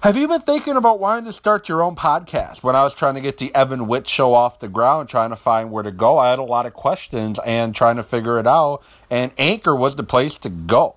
Have 0.00 0.16
you 0.16 0.28
been 0.28 0.42
thinking 0.42 0.76
about 0.76 1.00
wanting 1.00 1.24
to 1.24 1.32
start 1.32 1.68
your 1.68 1.82
own 1.82 1.96
podcast? 1.96 2.62
When 2.62 2.76
I 2.76 2.84
was 2.84 2.94
trying 2.94 3.16
to 3.16 3.20
get 3.20 3.38
the 3.38 3.52
Evan 3.52 3.88
Witt 3.88 4.06
show 4.06 4.32
off 4.32 4.60
the 4.60 4.68
ground, 4.68 5.08
trying 5.08 5.30
to 5.30 5.36
find 5.36 5.72
where 5.72 5.82
to 5.82 5.90
go, 5.90 6.18
I 6.18 6.30
had 6.30 6.38
a 6.38 6.44
lot 6.44 6.66
of 6.66 6.72
questions 6.72 7.40
and 7.44 7.74
trying 7.74 7.96
to 7.96 8.04
figure 8.04 8.38
it 8.38 8.46
out. 8.46 8.84
And 9.10 9.32
Anchor 9.38 9.74
was 9.74 9.96
the 9.96 10.04
place 10.04 10.38
to 10.38 10.50
go. 10.50 10.94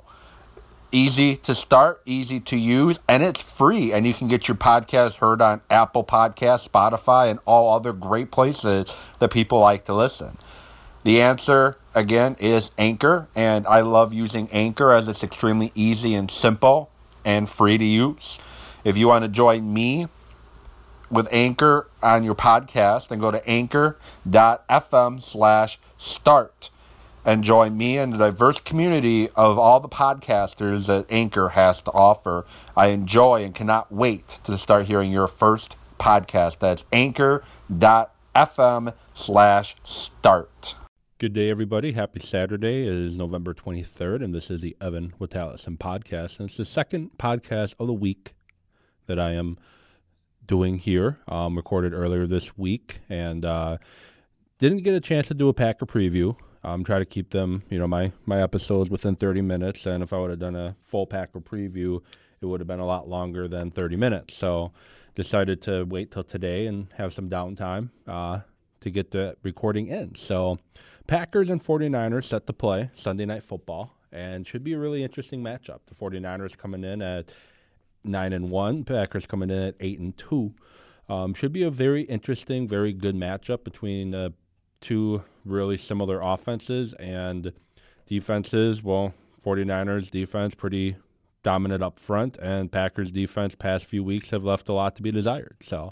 Easy 0.92 1.36
to 1.38 1.56
start, 1.56 2.04
easy 2.06 2.42
to 2.42 2.56
use, 2.56 3.00
and 3.10 3.24
it's 3.24 3.42
free. 3.42 3.92
And 3.92 4.06
you 4.06 4.14
can 4.14 4.28
get 4.28 4.48
your 4.48 4.56
podcast 4.56 5.16
heard 5.16 5.42
on 5.42 5.62
Apple 5.72 6.04
Podcasts, 6.04 6.70
Spotify, 6.70 7.32
and 7.32 7.40
all 7.46 7.74
other 7.74 7.94
great 7.94 8.30
places 8.30 8.96
that 9.18 9.32
people 9.32 9.62
like 9.62 9.86
to 9.86 9.96
listen. 9.96 10.38
The 11.06 11.24
answer, 11.24 11.76
again, 11.96 12.36
is 12.40 12.70
Anchor. 12.78 13.28
And 13.36 13.66
I 13.66 13.82
love 13.82 14.14
using 14.14 14.48
Anchor 14.52 14.92
as 14.92 15.08
it's 15.08 15.24
extremely 15.24 15.72
easy 15.74 16.14
and 16.14 16.30
simple 16.30 16.92
and 17.26 17.50
free 17.50 17.80
to 17.80 17.86
use. 17.86 18.40
If 18.84 18.98
you 18.98 19.08
want 19.08 19.24
to 19.24 19.30
join 19.30 19.72
me 19.72 20.08
with 21.10 21.28
Anchor 21.32 21.88
on 22.02 22.24
your 22.24 22.36
podcast, 22.36 23.10
then 23.10 23.20
go 23.20 23.32
to 23.32 23.48
anchor.fm 23.48 25.22
slash 25.22 25.80
start 25.98 26.70
and 27.24 27.44
join 27.44 27.78
me 27.78 27.98
and 27.98 28.14
the 28.14 28.18
diverse 28.18 28.60
community 28.60 29.30
of 29.36 29.60
all 29.60 29.80
the 29.80 29.90
podcasters 29.90 30.88
that 30.88 31.12
Anchor 31.12 31.50
has 31.50 31.82
to 31.84 31.92
offer. 31.92 32.46
I 32.76 32.88
enjoy 32.88 33.44
and 33.44 33.54
cannot 33.54 33.92
wait 33.92 34.40
to 34.46 34.58
start 34.58 34.86
hearing 34.86 35.12
your 35.12 35.28
first 35.28 35.76
podcast. 36.00 36.60
That's 36.60 36.86
anchor.fm 36.92 37.44
slash 39.14 39.76
start. 39.84 40.76
Good 41.20 41.34
day, 41.34 41.52
everybody. 41.52 41.92
Happy 41.92 42.20
Saturday. 42.20 42.88
It 42.88 42.94
is 42.96 43.14
November 43.14 43.54
23rd, 43.54 44.24
and 44.24 44.34
this 44.34 44.50
is 44.50 44.62
the 44.62 44.76
Evan 44.82 45.14
Witalison 45.20 45.78
podcast. 45.78 46.40
And 46.40 46.50
it's 46.50 46.58
the 46.58 46.66
second 46.66 47.12
podcast 47.20 47.76
of 47.80 47.86
the 47.86 47.94
week 47.94 48.34
that 49.08 49.20
I 49.20 49.32
am 49.32 49.58
doing 50.46 50.78
here. 50.78 51.20
Um, 51.28 51.56
recorded 51.56 51.94
earlier 51.94 52.28
this 52.28 52.58
week, 52.58 53.00
and 53.10 53.46
uh, 53.46 53.78
didn't 54.60 54.80
get 54.80 54.94
a 54.94 55.00
chance 55.00 55.28
to 55.28 55.34
do 55.34 55.50
a 55.50 55.54
Packer 55.54 55.86
preview. 55.86 56.36
Um, 56.64 56.84
try 56.84 57.00
to 57.00 57.06
keep 57.06 57.32
them, 57.32 57.64
you 57.70 57.80
know, 57.80 57.88
my 57.88 58.12
my 58.26 58.42
episodes 58.42 58.90
within 58.90 59.16
30 59.16 59.42
minutes. 59.42 59.86
And 59.86 60.04
if 60.04 60.14
I 60.14 60.20
would 60.20 60.30
have 60.30 60.40
done 60.40 60.56
a 60.56 60.76
full 60.84 61.08
Packer 61.08 61.40
preview, 61.40 62.02
it 62.42 62.46
would 62.46 62.60
have 62.60 62.68
been 62.68 62.80
a 62.80 62.86
lot 62.86 63.08
longer 63.08 63.48
than 63.48 63.72
30 63.72 63.96
minutes. 63.96 64.36
So 64.36 64.72
decided 65.16 65.62
to 65.64 65.84
wait 65.84 66.12
till 66.12 66.24
today 66.24 66.68
and 66.68 66.88
have 66.98 67.14
some 67.14 67.30
downtime 67.30 67.90
uh, 68.08 68.40
to 68.82 68.90
get 68.90 69.12
the 69.12 69.36
recording 69.44 69.88
in. 69.88 70.16
So 70.16 70.60
Packers 71.08 71.50
and 71.50 71.64
49ers 71.64 72.26
set 72.26 72.48
to 72.48 72.54
play 72.54 72.90
Sunday 72.96 73.26
night 73.26 73.44
football 73.44 73.98
and 74.12 74.46
should 74.46 74.64
be 74.64 74.74
a 74.74 74.80
really 74.80 75.04
interesting 75.04 75.44
matchup. 75.44 75.80
The 75.88 75.96
49ers 75.96 76.58
coming 76.58 76.84
in 76.84 77.02
at 77.02 77.34
nine 78.04 78.34
and 78.34 78.50
one. 78.50 78.84
Packers 78.84 79.26
coming 79.26 79.50
in 79.50 79.62
at 79.62 79.76
eight 79.80 80.00
and 80.00 80.16
two. 80.18 80.54
Um, 81.10 81.34
should 81.34 81.52
be 81.52 81.64
a 81.64 81.72
very 81.72 82.04
interesting, 82.04 82.68
very 82.68 82.94
good 82.94 83.16
matchup 83.16 83.64
between 83.64 84.16
uh, 84.16 84.30
two 84.80 85.24
really 85.44 85.78
similar 85.78 86.22
offenses 86.22 86.94
and 86.94 87.52
defenses. 88.06 88.84
Well, 88.84 89.14
49ers 89.44 90.10
defense 90.10 90.56
pretty 90.56 90.96
dominant 91.44 91.84
up 91.84 92.00
front, 92.00 92.38
and 92.38 92.72
Packers 92.72 93.12
defense 93.12 93.56
past 93.56 93.86
few 93.86 94.04
weeks 94.04 94.30
have 94.30 94.44
left 94.44 94.70
a 94.70 94.74
lot 94.74 94.96
to 94.96 95.02
be 95.02 95.12
desired. 95.12 95.58
So, 95.62 95.92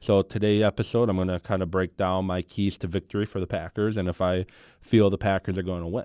so 0.00 0.22
today 0.22 0.62
episode, 0.62 1.08
I'm 1.08 1.16
going 1.16 1.28
to 1.28 1.40
kind 1.40 1.62
of 1.62 1.70
break 1.70 1.96
down 1.96 2.26
my 2.26 2.42
keys 2.42 2.76
to 2.78 2.86
victory 2.86 3.24
for 3.24 3.40
the 3.40 3.46
Packers, 3.46 3.96
and 3.96 4.08
if 4.08 4.20
I 4.20 4.46
feel 4.80 5.10
the 5.10 5.18
Packers 5.18 5.56
are 5.56 5.62
going 5.62 5.82
to 5.82 5.88
win. 5.88 6.04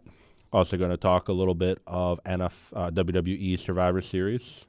Also, 0.54 0.78
going 0.78 0.92
to 0.92 0.98
talk 0.98 1.28
a 1.28 1.34
little 1.34 1.56
bit 1.56 1.80
of 1.86 2.22
NF 2.23 2.72
uh, 2.73 2.89
WWE 2.89 3.59
Survivor 3.59 4.02
Series 4.02 4.66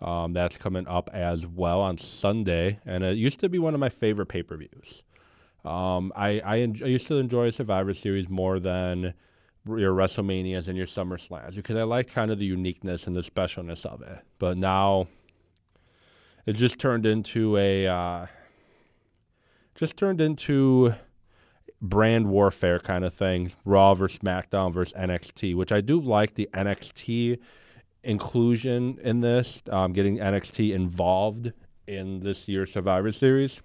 um, 0.00 0.32
that's 0.32 0.56
coming 0.56 0.86
up 0.86 1.10
as 1.12 1.46
well 1.46 1.80
on 1.80 1.98
Sunday, 1.98 2.78
and 2.86 3.02
it 3.02 3.16
used 3.16 3.40
to 3.40 3.48
be 3.48 3.58
one 3.58 3.74
of 3.74 3.80
my 3.80 3.88
favorite 3.88 4.26
pay 4.26 4.42
per 4.42 4.56
views. 4.56 5.02
Um, 5.64 6.12
I, 6.14 6.40
I, 6.40 6.60
en- 6.60 6.80
I, 6.82 6.86
used 6.86 7.08
to 7.08 7.16
enjoy 7.16 7.50
Survivor 7.50 7.92
Series 7.92 8.28
more 8.28 8.60
than 8.60 9.12
your 9.66 9.92
WrestleManias 9.92 10.68
and 10.68 10.78
your 10.78 10.86
SummerSlams 10.86 11.56
because 11.56 11.76
I 11.76 11.82
like 11.82 12.10
kind 12.12 12.30
of 12.30 12.38
the 12.38 12.46
uniqueness 12.46 13.06
and 13.06 13.14
the 13.14 13.22
specialness 13.22 13.84
of 13.84 14.00
it. 14.02 14.20
But 14.38 14.56
now 14.56 15.08
it 16.46 16.54
just 16.54 16.78
turned 16.78 17.04
into 17.04 17.56
a 17.56 17.86
uh, 17.86 18.26
just 19.74 19.96
turned 19.96 20.20
into 20.20 20.94
brand 21.82 22.28
warfare 22.28 22.78
kind 22.78 23.04
of 23.04 23.12
thing, 23.12 23.52
Raw 23.64 23.94
versus 23.94 24.18
SmackDown 24.18 24.72
versus 24.72 24.94
NXT, 24.94 25.54
which 25.54 25.72
I 25.72 25.80
do 25.80 26.00
like 26.00 26.34
the 26.34 26.48
NXT 26.54 27.38
inclusion 28.02 28.98
in 29.02 29.20
this, 29.20 29.62
um, 29.70 29.92
getting 29.92 30.18
NXT 30.18 30.72
involved 30.72 31.52
in 31.86 32.20
this 32.20 32.48
year's 32.48 32.72
Survivor 32.72 33.12
Series. 33.12 33.60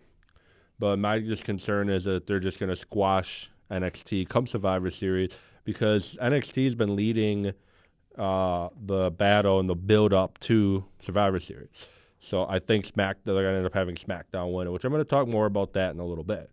But 0.80 1.00
my 1.00 1.20
just 1.20 1.44
concern 1.44 1.90
is 1.90 2.04
that 2.06 2.26
they're 2.26 2.40
just 2.40 2.60
going 2.60 2.70
to 2.70 2.76
squash 2.76 3.50
NXT 3.72 4.28
come 4.30 4.48
Survivor 4.48 4.90
Series 4.92 5.38
because 5.64 6.18
NXT 6.22 6.66
has 6.66 6.76
been 6.76 6.96
leading 6.96 7.54
uh, 8.18 8.70
the 8.86 9.12
battle 9.12 9.60
and 9.60 9.70
the 9.70 9.76
build 9.76 10.14
up 10.14 10.40
to 10.40 10.84
Survivor 11.00 11.40
Series. 11.40 11.70
So 12.20 12.46
I 12.48 12.60
think 12.60 12.86
Smack 12.86 13.18
they're 13.26 13.34
going 13.36 13.46
to 13.46 13.58
end 13.58 13.66
up 13.66 13.74
having 13.74 13.96
SmackDown 13.96 14.54
win, 14.54 14.72
which 14.72 14.86
I'm 14.86 14.92
going 14.92 15.04
to 15.04 15.10
talk 15.10 15.28
more 15.28 15.46
about 15.46 15.74
that 15.74 15.94
in 15.94 16.00
a 16.00 16.06
little 16.06 16.24
bit. 16.24 16.50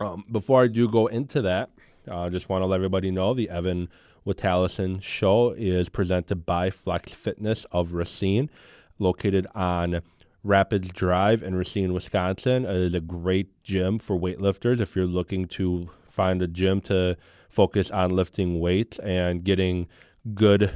Um, 0.00 0.24
before 0.30 0.62
I 0.62 0.66
do 0.66 0.88
go 0.88 1.06
into 1.06 1.40
that, 1.42 1.70
I 2.08 2.26
uh, 2.26 2.30
just 2.30 2.48
want 2.48 2.62
to 2.62 2.66
let 2.66 2.76
everybody 2.76 3.10
know 3.10 3.32
the 3.32 3.48
Evan 3.48 3.88
Witalison 4.26 5.00
show 5.00 5.54
is 5.56 5.88
presented 5.88 6.44
by 6.44 6.68
Flex 6.68 7.12
Fitness 7.12 7.64
of 7.70 7.92
Racine, 7.92 8.50
located 8.98 9.46
on 9.54 10.02
Rapids 10.42 10.88
Drive 10.88 11.42
in 11.42 11.54
Racine, 11.54 11.92
Wisconsin. 11.92 12.64
It 12.64 12.76
is 12.76 12.94
a 12.94 13.00
great 13.00 13.62
gym 13.62 13.98
for 13.98 14.18
weightlifters 14.18 14.80
if 14.80 14.96
you're 14.96 15.06
looking 15.06 15.46
to 15.48 15.90
find 16.08 16.42
a 16.42 16.48
gym 16.48 16.80
to 16.82 17.16
focus 17.48 17.90
on 17.90 18.10
lifting 18.10 18.58
weights 18.58 18.98
and 18.98 19.44
getting 19.44 19.86
good, 20.34 20.74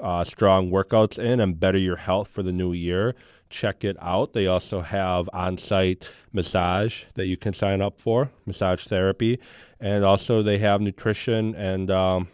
uh, 0.00 0.24
strong 0.24 0.70
workouts 0.70 1.18
in 1.18 1.38
and 1.38 1.60
better 1.60 1.78
your 1.78 1.96
health 1.96 2.28
for 2.28 2.42
the 2.42 2.52
new 2.52 2.72
year. 2.72 3.14
Check 3.50 3.84
it 3.84 3.96
out. 4.00 4.32
They 4.32 4.46
also 4.46 4.80
have 4.80 5.28
on 5.32 5.56
site 5.56 6.12
massage 6.32 7.04
that 7.14 7.26
you 7.26 7.36
can 7.36 7.52
sign 7.52 7.80
up 7.80 8.00
for, 8.00 8.30
massage 8.46 8.84
therapy. 8.84 9.38
And 9.78 10.04
also, 10.04 10.42
they 10.42 10.58
have 10.58 10.80
nutrition 10.80 11.54
and 11.54 11.90
um, 11.90 12.28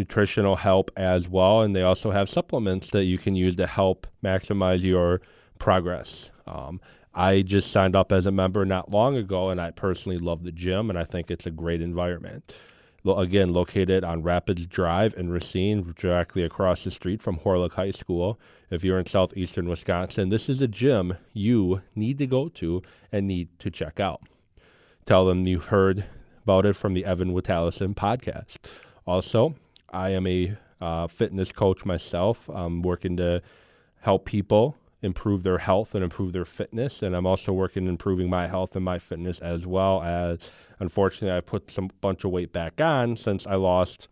nutritional 0.00 0.56
help 0.56 0.90
as 0.96 1.28
well. 1.28 1.62
And 1.62 1.76
they 1.76 1.82
also 1.82 2.10
have 2.10 2.28
supplements 2.28 2.90
that 2.90 3.04
you 3.04 3.18
can 3.18 3.36
use 3.36 3.54
to 3.56 3.66
help 3.66 4.06
maximize 4.24 4.82
your 4.82 5.20
progress. 5.58 6.30
Um, 6.46 6.80
I 7.14 7.42
just 7.42 7.70
signed 7.70 7.94
up 7.94 8.12
as 8.12 8.26
a 8.26 8.32
member 8.32 8.64
not 8.64 8.92
long 8.92 9.16
ago, 9.16 9.50
and 9.50 9.60
I 9.60 9.70
personally 9.72 10.18
love 10.18 10.44
the 10.44 10.52
gym, 10.52 10.90
and 10.90 10.98
I 10.98 11.04
think 11.04 11.30
it's 11.30 11.46
a 11.46 11.50
great 11.50 11.82
environment. 11.82 12.56
Again, 13.04 13.52
located 13.52 14.04
on 14.04 14.22
Rapids 14.22 14.66
Drive 14.66 15.14
in 15.16 15.30
Racine, 15.30 15.94
directly 15.96 16.44
across 16.44 16.84
the 16.84 16.90
street 16.90 17.22
from 17.22 17.38
Horlick 17.38 17.72
High 17.72 17.90
School. 17.92 18.38
If 18.70 18.84
you're 18.84 18.98
in 18.98 19.06
southeastern 19.06 19.68
Wisconsin, 19.68 20.28
this 20.28 20.48
is 20.48 20.60
a 20.62 20.68
gym 20.68 21.16
you 21.32 21.82
need 21.94 22.18
to 22.18 22.26
go 22.26 22.48
to 22.50 22.82
and 23.10 23.26
need 23.26 23.48
to 23.58 23.70
check 23.70 24.00
out. 24.00 24.22
Tell 25.06 25.24
them 25.26 25.46
you've 25.46 25.66
heard 25.66 26.04
about 26.42 26.66
it 26.66 26.76
from 26.76 26.94
the 26.94 27.04
Evan 27.04 27.32
Witalison 27.32 27.94
podcast. 27.94 28.78
Also, 29.06 29.54
I 29.90 30.10
am 30.10 30.26
a 30.26 30.56
uh, 30.80 31.06
fitness 31.06 31.52
coach 31.52 31.84
myself. 31.84 32.48
I'm 32.48 32.82
working 32.82 33.16
to 33.18 33.42
help 34.00 34.24
people 34.24 34.76
improve 35.02 35.42
their 35.42 35.58
health 35.58 35.94
and 35.94 36.04
improve 36.04 36.32
their 36.32 36.44
fitness. 36.44 37.02
And 37.02 37.14
I'm 37.14 37.26
also 37.26 37.52
working 37.52 37.86
improving 37.86 38.28
my 38.28 38.46
health 38.46 38.76
and 38.76 38.84
my 38.84 38.98
fitness 38.98 39.38
as 39.38 39.66
well 39.66 40.02
as, 40.02 40.38
unfortunately, 40.78 41.36
I 41.36 41.40
put 41.40 41.70
some 41.70 41.90
bunch 42.00 42.24
of 42.24 42.30
weight 42.30 42.52
back 42.52 42.80
on 42.80 43.16
since 43.16 43.46
I 43.46 43.54
lost 43.54 44.08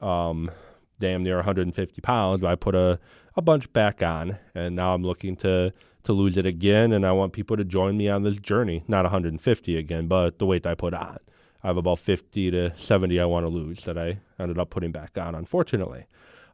um, 0.00 0.50
damn 0.98 1.22
near 1.22 1.36
150 1.36 2.00
pounds. 2.00 2.44
I 2.44 2.54
put 2.54 2.74
a, 2.74 2.98
a 3.36 3.42
bunch 3.42 3.72
back 3.72 4.02
on, 4.02 4.38
and 4.54 4.76
now 4.76 4.94
I'm 4.94 5.02
looking 5.02 5.36
to 5.36 5.72
to 6.04 6.12
lose 6.12 6.36
it 6.36 6.44
again. 6.44 6.92
And 6.92 7.06
I 7.06 7.12
want 7.12 7.32
people 7.32 7.56
to 7.56 7.64
join 7.64 7.96
me 7.96 8.08
on 8.08 8.24
this 8.24 8.36
journey. 8.36 8.82
Not 8.88 9.04
150 9.04 9.76
again, 9.76 10.08
but 10.08 10.40
the 10.40 10.46
weight 10.46 10.66
I 10.66 10.74
put 10.74 10.94
on. 10.94 11.18
I 11.62 11.68
have 11.68 11.76
about 11.76 11.98
50 11.98 12.50
to 12.50 12.76
70 12.76 13.20
I 13.20 13.24
want 13.24 13.44
to 13.44 13.50
lose 13.50 13.84
that 13.84 13.96
I 13.96 14.18
ended 14.38 14.58
up 14.58 14.70
putting 14.70 14.92
back 14.92 15.16
on, 15.16 15.34
unfortunately. 15.34 16.06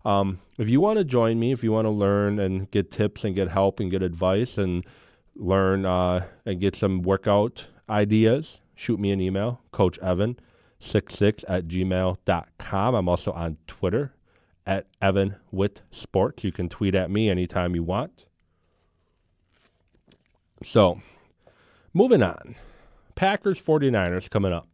Um, 0.04 0.40
if 0.58 0.68
you 0.68 0.80
want 0.80 0.98
to 0.98 1.04
join 1.04 1.38
me, 1.40 1.52
if 1.52 1.64
you 1.64 1.72
want 1.72 1.86
to 1.86 1.90
learn 1.90 2.38
and 2.38 2.70
get 2.70 2.90
tips 2.90 3.24
and 3.24 3.34
get 3.34 3.48
help 3.48 3.80
and 3.80 3.90
get 3.90 4.02
advice 4.02 4.58
and 4.58 4.84
learn 5.34 5.84
uh, 5.84 6.26
and 6.46 6.60
get 6.60 6.76
some 6.76 7.02
workout 7.02 7.66
ideas, 7.88 8.60
shoot 8.74 9.00
me 9.00 9.10
an 9.10 9.20
email, 9.20 9.60
Coach 9.72 9.98
Evan. 9.98 10.38
66 10.80 11.44
at 11.48 11.66
gmail.com. 11.66 12.94
I'm 12.94 13.08
also 13.08 13.32
on 13.32 13.56
Twitter 13.66 14.14
at 14.66 14.86
Evan 15.02 15.36
Witt 15.50 15.82
Sports. 15.90 16.44
You 16.44 16.52
can 16.52 16.68
tweet 16.68 16.94
at 16.94 17.10
me 17.10 17.28
anytime 17.28 17.74
you 17.74 17.82
want. 17.82 18.26
So, 20.64 21.00
moving 21.92 22.22
on. 22.22 22.56
Packers 23.14 23.60
49ers 23.60 24.30
coming 24.30 24.52
up. 24.52 24.67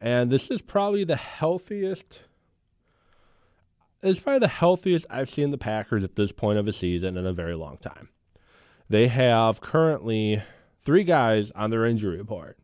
And 0.00 0.30
this 0.30 0.50
is 0.50 0.62
probably 0.62 1.04
the 1.04 1.16
healthiest 1.16 2.20
is 4.02 4.20
probably 4.20 4.38
the 4.38 4.48
healthiest 4.48 5.06
I've 5.10 5.30
seen 5.30 5.50
the 5.50 5.58
Packers 5.58 6.04
at 6.04 6.14
this 6.14 6.32
point 6.32 6.58
of 6.58 6.66
the 6.66 6.72
season 6.72 7.16
in 7.16 7.26
a 7.26 7.32
very 7.32 7.54
long 7.54 7.78
time. 7.78 8.08
They 8.88 9.08
have 9.08 9.60
currently 9.60 10.40
three 10.82 11.04
guys 11.04 11.50
on 11.52 11.70
their 11.70 11.84
injury 11.84 12.18
report 12.18 12.58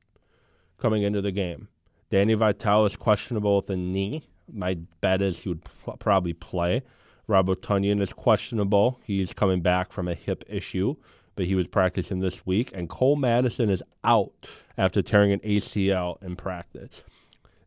coming 0.79 1.03
into 1.03 1.21
the 1.21 1.33
game. 1.33 1.69
Danny 2.11 2.35
Vitale 2.35 2.87
is 2.87 2.97
questionable 2.97 3.57
with 3.57 3.71
a 3.71 3.77
knee. 3.77 4.23
My 4.53 4.79
bet 5.01 5.21
is 5.21 5.41
he 5.41 5.49
would 5.49 5.63
probably 5.99 6.33
play. 6.33 6.83
Robert 7.27 7.63
Tonyan 7.63 8.01
is 8.01 8.13
questionable. 8.13 9.01
He's 9.05 9.33
coming 9.33 9.61
back 9.61 9.93
from 9.93 10.09
a 10.09 10.15
hip 10.15 10.45
issue, 10.49 10.97
but 11.35 11.47
he 11.47 11.55
was 11.55 11.67
practicing 11.67 12.21
this 12.21 12.47
week. 12.47 12.71
And 12.75 12.89
Cole 12.89 13.17
Madison 13.17 13.71
is 13.71 13.83
out 14.05 14.47
after 14.77 15.03
tearing 15.03 15.33
an 15.33 15.41
ACL 15.41 16.23
in 16.23 16.37
practice. 16.37 17.03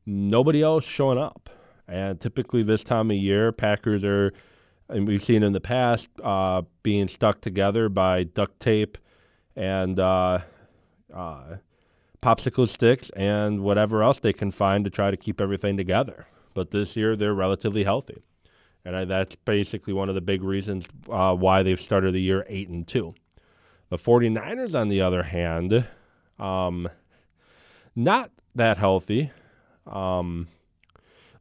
Nobody 0.10 0.64
else 0.64 0.86
showing 0.86 1.18
up. 1.18 1.50
And 1.86 2.20
typically, 2.20 2.64
this 2.64 2.82
time 2.82 3.12
of 3.12 3.18
year, 3.18 3.52
Packers 3.52 4.06
are, 4.06 4.34
and 4.88 5.06
we've 5.06 5.24
seen 5.24 5.44
in 5.44 5.52
the 5.52 5.60
past, 5.60 6.08
uh, 6.24 6.62
being 6.82 7.10
stuck 7.10 7.42
together 7.42 7.90
by 7.90 8.24
duct 8.24 8.58
tape 8.62 8.98
and 9.56 10.00
uh, 10.00 10.40
uh, 11.14 11.58
popsicle 12.22 12.70
sticks 12.70 13.10
and 13.12 13.62
whatever 13.62 14.02
else 14.02 14.20
they 14.20 14.32
can 14.32 14.50
find 14.50 14.86
to 14.86 14.90
try 14.90 15.12
to 15.12 15.18
keep 15.18 15.42
everything 15.42 15.76
together. 15.76 16.26
But 16.54 16.72
this 16.72 16.96
year, 16.96 17.18
they're 17.18 17.34
relatively 17.34 17.84
healthy. 17.84 18.24
And 18.86 18.96
I, 18.96 19.04
that's 19.04 19.36
basically 19.36 19.92
one 19.92 20.08
of 20.08 20.16
the 20.16 20.22
big 20.22 20.42
reasons 20.42 20.86
uh, 21.10 21.36
why 21.36 21.64
they've 21.64 21.80
started 21.80 22.14
the 22.14 22.22
year 22.22 22.46
8 22.48 22.70
and 22.70 22.88
2. 22.88 23.14
The 23.90 23.98
49ers, 23.98 24.74
on 24.74 24.88
the 24.88 25.02
other 25.02 25.24
hand, 25.24 25.86
um, 26.40 26.88
not 27.94 28.32
that 28.56 28.78
healthy. 28.78 29.32
Um, 29.88 30.48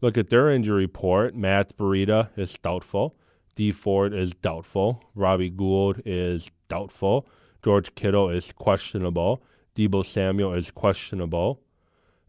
look 0.01 0.17
at 0.17 0.31
their 0.31 0.51
injury 0.51 0.83
report. 0.83 1.35
Matt 1.35 1.77
Breida 1.77 2.31
is 2.37 2.55
doubtful. 2.63 3.17
Dee 3.55 3.73
Ford 3.73 4.13
is 4.13 4.33
doubtful. 4.35 5.03
Robbie 5.15 5.51
Gould 5.51 6.03
is 6.05 6.51
doubtful. 6.69 7.27
George 7.65 7.95
Kittle 7.95 8.29
is 8.29 8.53
questionable. 8.53 9.43
Deebo 9.75 10.05
Samuel 10.05 10.55
is 10.55 10.71
questionable. 10.71 11.61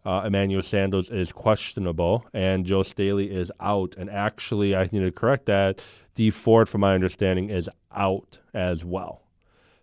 Uh, 0.05 0.23
Emmanuel 0.25 0.63
Sanders 0.63 1.09
is 1.09 1.33
questionable, 1.33 2.25
and 2.33 2.65
Joe 2.65 2.81
Staley 2.81 3.29
is 3.29 3.51
out. 3.59 3.93
And 3.97 4.09
actually, 4.09 4.73
I 4.73 4.87
need 4.91 5.01
to 5.01 5.11
correct 5.11 5.47
that. 5.47 5.85
Dee 6.15 6.31
Ford, 6.31 6.69
from 6.69 6.81
my 6.81 6.95
understanding, 6.95 7.49
is 7.49 7.69
out 7.91 8.39
as 8.53 8.85
well. 8.85 9.23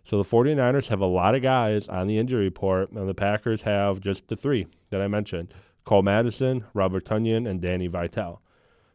So 0.03 0.17
the 0.17 0.23
49ers 0.23 0.87
have 0.87 1.01
a 1.01 1.05
lot 1.05 1.35
of 1.35 1.43
guys 1.43 1.87
on 1.87 2.07
the 2.07 2.17
injury 2.17 2.45
report, 2.45 2.91
and 2.91 3.07
the 3.07 3.13
Packers 3.13 3.61
have 3.63 3.99
just 3.99 4.27
the 4.27 4.35
three 4.35 4.67
that 4.89 5.01
I 5.01 5.07
mentioned 5.07 5.53
Cole 5.85 6.01
Madison, 6.01 6.65
Robert 6.73 7.05
Tonyan, 7.05 7.47
and 7.49 7.61
Danny 7.61 7.87
Vitale. 7.87 8.41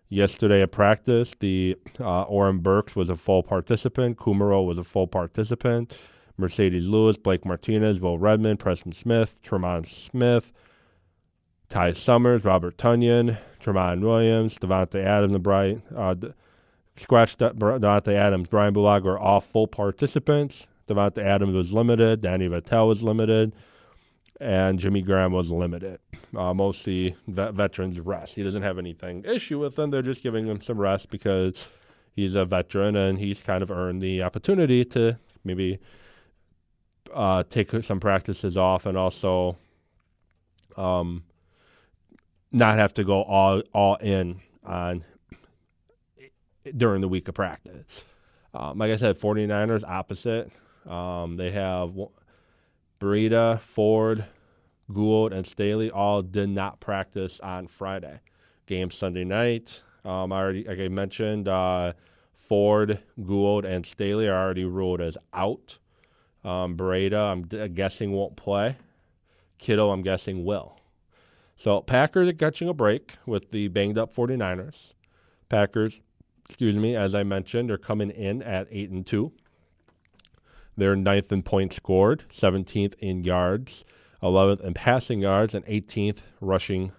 Yesterday 0.08 0.60
at 0.62 0.72
practice, 0.72 1.32
the 1.38 1.76
uh, 2.00 2.22
Oren 2.22 2.58
Burks 2.58 2.96
was 2.96 3.08
a 3.08 3.16
full 3.16 3.44
participant. 3.44 4.16
Kumerow 4.16 4.66
was 4.66 4.76
a 4.76 4.84
full 4.84 5.06
participant. 5.06 5.96
Marcedes 6.38 6.88
Lewis, 6.88 7.16
Blake 7.16 7.44
Martinez, 7.44 8.00
Will 8.00 8.18
Redmond, 8.18 8.58
Preston 8.58 8.92
Smith, 8.92 9.40
Tremon 9.44 9.86
Smith, 9.86 10.52
Ty 11.68 11.92
Summers, 11.92 12.44
Robert 12.44 12.76
Tonyan, 12.76 13.38
Tramon 13.62 14.00
Williams, 14.00 14.56
Davante 14.56 15.04
Adams, 15.04 15.34
and 15.34 15.44
Brian, 15.44 15.82
uh, 15.94 16.16
Scratch 16.96 17.36
Davante 17.38 18.14
Adams, 18.14 18.48
Brian 18.48 18.74
Bulaga 18.74 19.04
were 19.04 19.18
all 19.18 19.40
full 19.40 19.66
participants. 19.66 20.66
Davante 20.88 21.18
Adams 21.18 21.54
was 21.54 21.72
limited. 21.72 22.20
Danny 22.20 22.48
Vitale 22.48 22.88
was 22.88 23.02
limited. 23.02 23.54
And 24.40 24.78
Jimmy 24.78 25.02
Graham 25.02 25.32
was 25.32 25.50
limited. 25.50 26.00
Uh, 26.36 26.54
mostly 26.54 27.16
vet- 27.26 27.54
veterans 27.54 27.98
rest. 27.98 28.36
He 28.36 28.44
doesn't 28.44 28.62
have 28.62 28.78
anything 28.78 29.24
issue 29.24 29.58
with 29.58 29.74
them. 29.74 29.90
They're 29.90 30.00
just 30.00 30.22
giving 30.22 30.46
him 30.46 30.60
some 30.60 30.78
rest 30.78 31.10
because 31.10 31.70
he's 32.14 32.36
a 32.36 32.44
veteran 32.44 32.94
and 32.94 33.18
he's 33.18 33.40
kind 33.42 33.62
of 33.64 33.70
earned 33.70 34.00
the 34.00 34.22
opportunity 34.22 34.84
to 34.84 35.18
maybe 35.42 35.80
uh, 37.12 37.42
take 37.48 37.70
some 37.82 37.98
practices 37.98 38.56
off 38.56 38.86
and 38.86 38.96
also 38.96 39.56
um, 40.76 41.24
not 42.52 42.78
have 42.78 42.94
to 42.94 43.04
go 43.04 43.22
all 43.22 43.62
all 43.72 43.96
in 43.96 44.40
on 44.64 45.04
during 46.76 47.00
the 47.00 47.08
week 47.08 47.28
of 47.28 47.34
practice. 47.34 48.04
Um, 48.52 48.78
like 48.78 48.90
I 48.90 48.96
said, 48.96 49.18
49ers 49.18 49.84
opposite. 49.84 50.50
Um, 50.88 51.36
they 51.36 51.50
have 51.52 51.92
Breida, 53.00 53.60
Ford, 53.60 54.24
Gould, 54.92 55.32
and 55.32 55.46
Staley 55.46 55.90
all 55.90 56.22
did 56.22 56.48
not 56.48 56.80
practice 56.80 57.40
on 57.40 57.66
Friday. 57.66 58.20
Game 58.66 58.90
Sunday 58.90 59.24
night. 59.24 59.82
Um, 60.04 60.32
I 60.32 60.40
already, 60.40 60.64
like 60.64 60.78
I 60.78 60.88
mentioned, 60.88 61.48
uh, 61.48 61.92
Ford, 62.32 63.00
Gould, 63.24 63.64
and 63.64 63.84
Staley 63.84 64.28
are 64.28 64.44
already 64.44 64.64
ruled 64.64 65.00
as 65.00 65.16
out. 65.32 65.78
Um, 66.44 66.76
Breida, 66.76 67.30
I'm 67.30 67.46
d- 67.46 67.68
guessing 67.68 68.12
won't 68.12 68.36
play. 68.36 68.76
Kittle, 69.58 69.92
I'm 69.92 70.02
guessing 70.02 70.44
will. 70.44 70.80
So 71.56 71.82
Packers 71.82 72.28
are 72.28 72.32
catching 72.32 72.68
a 72.68 72.74
break 72.74 73.16
with 73.26 73.50
the 73.50 73.68
banged 73.68 73.98
up 73.98 74.14
49ers. 74.14 74.94
Packers, 75.50 76.00
excuse 76.48 76.76
me, 76.76 76.96
as 76.96 77.14
I 77.14 77.22
mentioned, 77.22 77.70
are 77.70 77.78
coming 77.78 78.10
in 78.10 78.42
at 78.42 78.66
8 78.70 78.90
and 78.90 79.06
2. 79.06 79.30
They're 80.76 80.96
ninth 80.96 81.30
in 81.30 81.42
points 81.42 81.76
scored, 81.76 82.24
17th 82.32 82.94
in 83.00 83.22
yards, 83.24 83.84
11th 84.22 84.60
in 84.62 84.74
passing 84.74 85.20
yards, 85.20 85.54
and 85.54 85.64
18th 85.66 86.20
rushing 86.40 86.92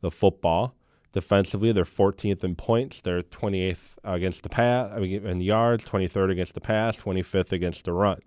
the 0.00 0.10
football. 0.10 0.74
Defensively, 1.12 1.72
they're 1.72 1.84
14th 1.84 2.44
in 2.44 2.54
points. 2.54 3.00
They're 3.00 3.22
28th 3.22 3.78
against 4.04 4.42
the 4.42 4.48
pass 4.48 4.92
I 4.94 4.98
mean, 5.00 5.26
in 5.26 5.40
yards, 5.40 5.84
23rd 5.84 6.32
against 6.32 6.54
the 6.54 6.60
pass, 6.60 6.96
25th 6.96 7.52
against 7.52 7.84
the 7.84 7.92
run. 7.92 8.20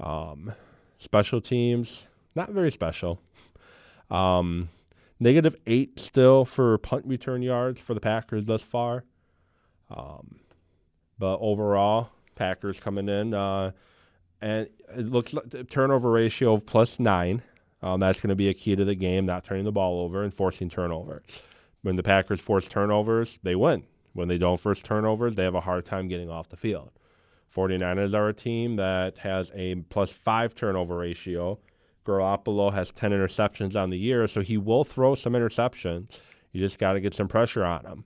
Um, 0.00 0.52
special 0.98 1.40
teams, 1.40 2.06
not 2.34 2.50
very 2.50 2.70
special. 2.70 3.20
Um, 4.10 4.68
negative 5.20 5.56
eight 5.66 5.98
still 5.98 6.44
for 6.44 6.76
punt 6.78 7.06
return 7.06 7.40
yards 7.40 7.80
for 7.80 7.94
the 7.94 8.00
Packers 8.00 8.46
thus 8.46 8.62
far. 8.62 9.04
Um, 9.90 10.40
but 11.18 11.38
overall, 11.38 12.10
Packers 12.34 12.80
coming 12.80 13.08
in, 13.08 13.32
uh, 13.32 13.72
and 14.42 14.68
it 14.96 15.06
looks 15.06 15.32
like 15.32 15.70
turnover 15.70 16.10
ratio 16.10 16.54
of 16.54 16.66
plus 16.66 17.00
nine. 17.00 17.42
Um, 17.82 18.00
that's 18.00 18.20
going 18.20 18.28
to 18.28 18.36
be 18.36 18.48
a 18.48 18.54
key 18.54 18.76
to 18.76 18.84
the 18.84 18.94
game, 18.94 19.26
not 19.26 19.44
turning 19.44 19.64
the 19.64 19.72
ball 19.72 20.00
over 20.00 20.22
and 20.22 20.32
forcing 20.32 20.68
turnovers. 20.68 21.24
When 21.82 21.96
the 21.96 22.02
Packers 22.02 22.40
force 22.40 22.68
turnovers, 22.68 23.38
they 23.42 23.56
win. 23.56 23.84
When 24.12 24.28
they 24.28 24.38
don't 24.38 24.60
force 24.60 24.82
turnovers, 24.82 25.34
they 25.34 25.42
have 25.42 25.54
a 25.54 25.60
hard 25.60 25.84
time 25.84 26.06
getting 26.06 26.30
off 26.30 26.48
the 26.48 26.56
field. 26.56 26.90
49ers 27.54 28.14
are 28.14 28.28
a 28.28 28.34
team 28.34 28.76
that 28.76 29.18
has 29.18 29.50
a 29.54 29.76
plus 29.88 30.12
five 30.12 30.54
turnover 30.54 30.98
ratio 30.98 31.58
Garoppolo 32.04 32.72
has 32.72 32.90
10 32.90 33.12
interceptions 33.12 33.76
on 33.76 33.90
the 33.90 33.98
year, 33.98 34.26
so 34.26 34.40
he 34.40 34.56
will 34.58 34.84
throw 34.84 35.14
some 35.14 35.34
interceptions. 35.34 36.20
You 36.52 36.60
just 36.60 36.78
got 36.78 36.94
to 36.94 37.00
get 37.00 37.14
some 37.14 37.28
pressure 37.28 37.64
on 37.64 37.84
him. 37.84 38.04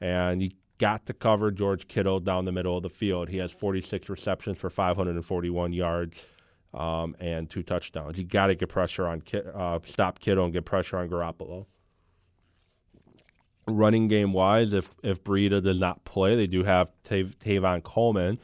And 0.00 0.42
you 0.42 0.50
got 0.78 1.06
to 1.06 1.14
cover 1.14 1.50
George 1.50 1.88
Kittle 1.88 2.20
down 2.20 2.44
the 2.44 2.52
middle 2.52 2.76
of 2.76 2.82
the 2.82 2.90
field. 2.90 3.28
He 3.28 3.38
has 3.38 3.52
46 3.52 4.08
receptions 4.08 4.58
for 4.58 4.70
541 4.70 5.72
yards 5.72 6.26
um, 6.72 7.16
and 7.20 7.48
two 7.48 7.62
touchdowns. 7.62 8.18
You 8.18 8.24
got 8.24 8.48
to 8.48 8.54
get 8.54 8.68
pressure 8.68 9.06
on 9.06 9.22
uh, 9.54 9.78
stop 9.84 10.20
Kittle 10.20 10.44
and 10.44 10.52
get 10.52 10.64
pressure 10.64 10.98
on 10.98 11.08
Garoppolo. 11.08 11.66
Running 13.66 14.08
game 14.08 14.34
wise, 14.34 14.74
if 14.74 14.90
if 15.02 15.24
Breida 15.24 15.62
does 15.62 15.80
not 15.80 16.04
play, 16.04 16.36
they 16.36 16.46
do 16.46 16.64
have 16.64 16.92
Tav- 17.02 17.38
Tevin 17.38 17.82
Coleman, 17.82 18.38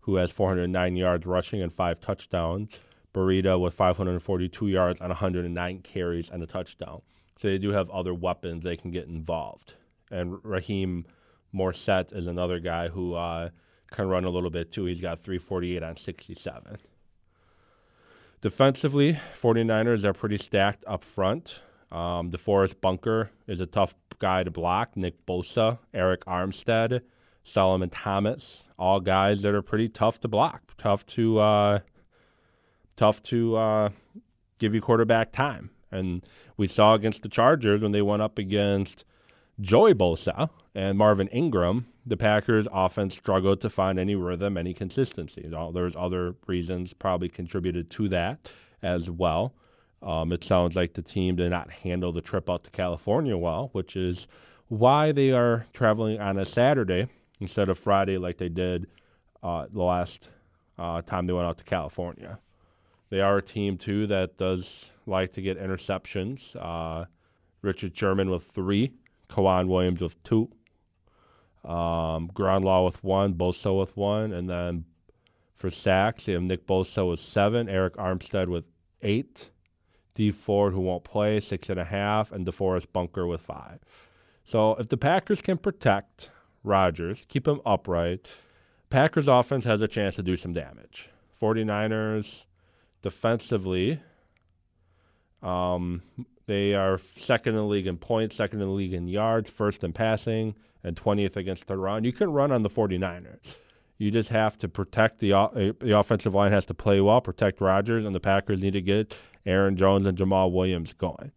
who 0.00 0.16
has 0.16 0.30
409 0.30 0.96
yards 0.96 1.26
rushing 1.26 1.60
and 1.60 1.72
five 1.72 2.00
touchdowns. 2.00 2.80
Breida 3.12 3.60
with 3.60 3.74
542 3.74 4.68
yards 4.68 4.98
on 5.02 5.08
109 5.08 5.80
carries 5.80 6.30
and 6.30 6.42
a 6.42 6.46
touchdown. 6.46 7.02
So 7.38 7.48
they 7.48 7.58
do 7.58 7.70
have 7.72 7.90
other 7.90 8.14
weapons 8.14 8.64
they 8.64 8.76
can 8.76 8.90
get 8.90 9.06
involved. 9.06 9.74
And 10.10 10.42
Raheem 10.42 11.04
Mostert 11.54 12.16
is 12.16 12.26
another 12.26 12.58
guy 12.58 12.88
who 12.88 13.14
uh, 13.14 13.50
can 13.90 14.08
run 14.08 14.24
a 14.24 14.30
little 14.30 14.50
bit 14.50 14.72
too. 14.72 14.86
He's 14.86 15.00
got 15.00 15.22
348 15.22 15.82
on 15.82 15.96
67. 15.96 16.78
Defensively, 18.40 19.18
49ers 19.40 20.04
are 20.04 20.12
pretty 20.12 20.38
stacked 20.38 20.84
up 20.86 21.04
front. 21.04 21.60
Um, 21.92 22.30
DeForest 22.30 22.80
Buckner 22.80 23.30
is 23.46 23.60
a 23.60 23.66
tough 23.66 23.94
guy 24.18 24.42
to 24.42 24.50
block. 24.50 24.96
Nick 24.96 25.24
Bosa, 25.26 25.78
Arik 25.94 26.24
Armstead, 26.24 27.02
Solomon 27.44 27.90
Thomas, 27.90 28.64
all 28.78 28.98
guys 28.98 29.42
that 29.42 29.54
are 29.54 29.62
pretty 29.62 29.88
tough 29.88 30.20
to 30.20 30.28
block, 30.28 30.76
tough 30.78 31.04
to 31.06 31.38
uh, 31.38 31.78
tough 32.96 33.22
to 33.24 33.56
uh, 33.56 33.88
give 34.58 34.74
you 34.74 34.80
quarterback 34.80 35.32
time. 35.32 35.70
And 35.90 36.22
we 36.56 36.66
saw 36.66 36.94
against 36.94 37.22
the 37.22 37.28
Chargers 37.28 37.82
when 37.82 37.92
they 37.92 38.02
went 38.02 38.22
up 38.22 38.38
against 38.38 39.04
Joey 39.60 39.94
Bosa 39.94 40.48
and 40.74 40.96
Marvin 40.96 41.28
Ingram, 41.28 41.86
the 42.06 42.16
Packers' 42.16 42.66
offense 42.72 43.14
struggled 43.14 43.60
to 43.60 43.70
find 43.70 43.98
any 43.98 44.14
rhythm, 44.14 44.56
any 44.56 44.74
consistency. 44.74 45.48
There's 45.72 45.96
other 45.96 46.34
reasons 46.46 46.94
probably 46.94 47.28
contributed 47.28 47.90
to 47.90 48.08
that 48.08 48.52
as 48.82 49.10
well. 49.10 49.54
Um, 50.02 50.32
it 50.32 50.42
sounds 50.42 50.74
like 50.74 50.94
the 50.94 51.02
team 51.02 51.36
did 51.36 51.50
not 51.50 51.70
handle 51.70 52.12
the 52.12 52.20
trip 52.20 52.50
out 52.50 52.64
to 52.64 52.70
California 52.70 53.36
well, 53.36 53.68
which 53.72 53.94
is 53.94 54.26
why 54.68 55.12
they 55.12 55.30
are 55.30 55.66
traveling 55.72 56.20
on 56.20 56.38
a 56.38 56.44
Saturday 56.44 57.06
instead 57.40 57.68
of 57.68 57.78
Friday 57.78 58.18
like 58.18 58.38
they 58.38 58.48
did 58.48 58.86
uh, 59.42 59.66
the 59.70 59.82
last 59.82 60.30
uh, 60.78 61.02
time 61.02 61.26
they 61.26 61.32
went 61.32 61.46
out 61.46 61.58
to 61.58 61.64
California. 61.64 62.38
They 63.10 63.20
are 63.20 63.36
a 63.36 63.42
team 63.42 63.76
too 63.76 64.06
that 64.06 64.38
does 64.38 64.90
like 65.06 65.32
to 65.34 65.42
get 65.42 65.60
interceptions. 65.60 66.56
Uh, 66.56 67.04
Richard 67.60 67.96
Sherman 67.96 68.30
with 68.30 68.44
three, 68.44 68.92
K'Waun 69.28 69.68
Williams 69.68 70.00
with 70.00 70.20
two, 70.24 70.50
um, 71.64 72.30
Greenlaw 72.34 72.84
with 72.84 73.02
one, 73.04 73.34
Bosa 73.34 73.78
with 73.78 73.96
one, 73.96 74.32
and 74.32 74.48
then 74.48 74.84
for 75.56 75.70
sacks 75.70 76.24
they 76.24 76.32
have 76.32 76.42
Nick 76.42 76.66
Bosa 76.66 77.08
with 77.08 77.20
seven, 77.20 77.68
Arik 77.68 77.96
Armstead 77.96 78.48
with 78.48 78.64
eight, 79.02 79.50
Dee 80.14 80.30
Ford 80.30 80.72
who 80.72 80.80
won't 80.80 81.04
play 81.04 81.40
six 81.40 81.70
and 81.70 81.78
a 81.78 81.84
half, 81.84 82.32
and 82.32 82.46
DeForest 82.46 82.86
Buckner 82.92 83.26
with 83.26 83.40
five. 83.40 83.78
So 84.44 84.74
if 84.74 84.88
the 84.88 84.96
Packers 84.96 85.40
can 85.40 85.58
protect 85.58 86.30
Rodgers, 86.64 87.24
keep 87.28 87.46
him 87.46 87.60
upright, 87.64 88.34
Packers 88.90 89.28
offense 89.28 89.64
has 89.64 89.80
a 89.80 89.88
chance 89.88 90.16
to 90.16 90.22
do 90.22 90.36
some 90.36 90.52
damage. 90.52 91.08
49ers 91.40 92.44
defensively, 93.00 94.00
um, 95.42 96.02
they 96.46 96.74
are 96.74 96.98
second 97.16 97.54
in 97.54 97.58
the 97.58 97.66
league 97.66 97.86
in 97.86 97.96
points, 97.96 98.36
second 98.36 98.60
in 98.60 98.68
the 98.68 98.74
league 98.74 98.94
in 98.94 99.08
yards, 99.08 99.50
first 99.50 99.84
in 99.84 99.92
passing, 99.92 100.54
and 100.84 100.96
20th 100.96 101.36
against 101.36 101.66
the 101.66 101.76
run. 101.76 102.04
You 102.04 102.12
can 102.12 102.32
run 102.32 102.52
on 102.52 102.62
the 102.62 102.70
49ers. 102.70 103.56
You 103.98 104.10
just 104.10 104.30
have 104.30 104.58
to 104.58 104.68
protect 104.68 105.20
the 105.20 105.32
uh, 105.32 105.48
the 105.78 105.96
offensive 105.96 106.34
line 106.34 106.50
has 106.50 106.64
to 106.66 106.74
play 106.74 107.00
well, 107.00 107.20
protect 107.20 107.60
Rodgers, 107.60 108.04
and 108.04 108.14
the 108.14 108.20
Packers 108.20 108.60
need 108.60 108.72
to 108.72 108.80
get 108.80 109.16
Aaron 109.46 109.76
Jones 109.76 110.06
and 110.06 110.18
Jamaal 110.18 110.50
Williams 110.50 110.92
going. 110.92 111.30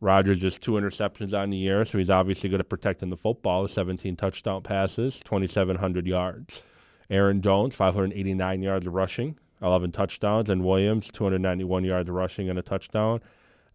Rodgers 0.00 0.40
just 0.40 0.62
two 0.62 0.72
interceptions 0.72 1.36
on 1.36 1.50
the 1.50 1.56
year, 1.56 1.84
so 1.84 1.98
he's 1.98 2.08
obviously 2.08 2.48
good 2.48 2.60
at 2.60 2.68
protecting 2.68 3.10
the 3.10 3.16
football. 3.16 3.66
17 3.66 4.16
touchdown 4.16 4.62
passes, 4.62 5.20
2,700 5.24 6.06
yards. 6.06 6.62
Aaron 7.10 7.42
Jones, 7.42 7.74
589 7.74 8.62
yards 8.62 8.86
rushing, 8.86 9.38
11 9.62 9.92
touchdowns, 9.92 10.50
and 10.50 10.64
Williams, 10.64 11.10
291 11.12 11.84
yards 11.84 12.10
rushing 12.10 12.48
and 12.48 12.58
a 12.58 12.62
touchdown. 12.62 13.20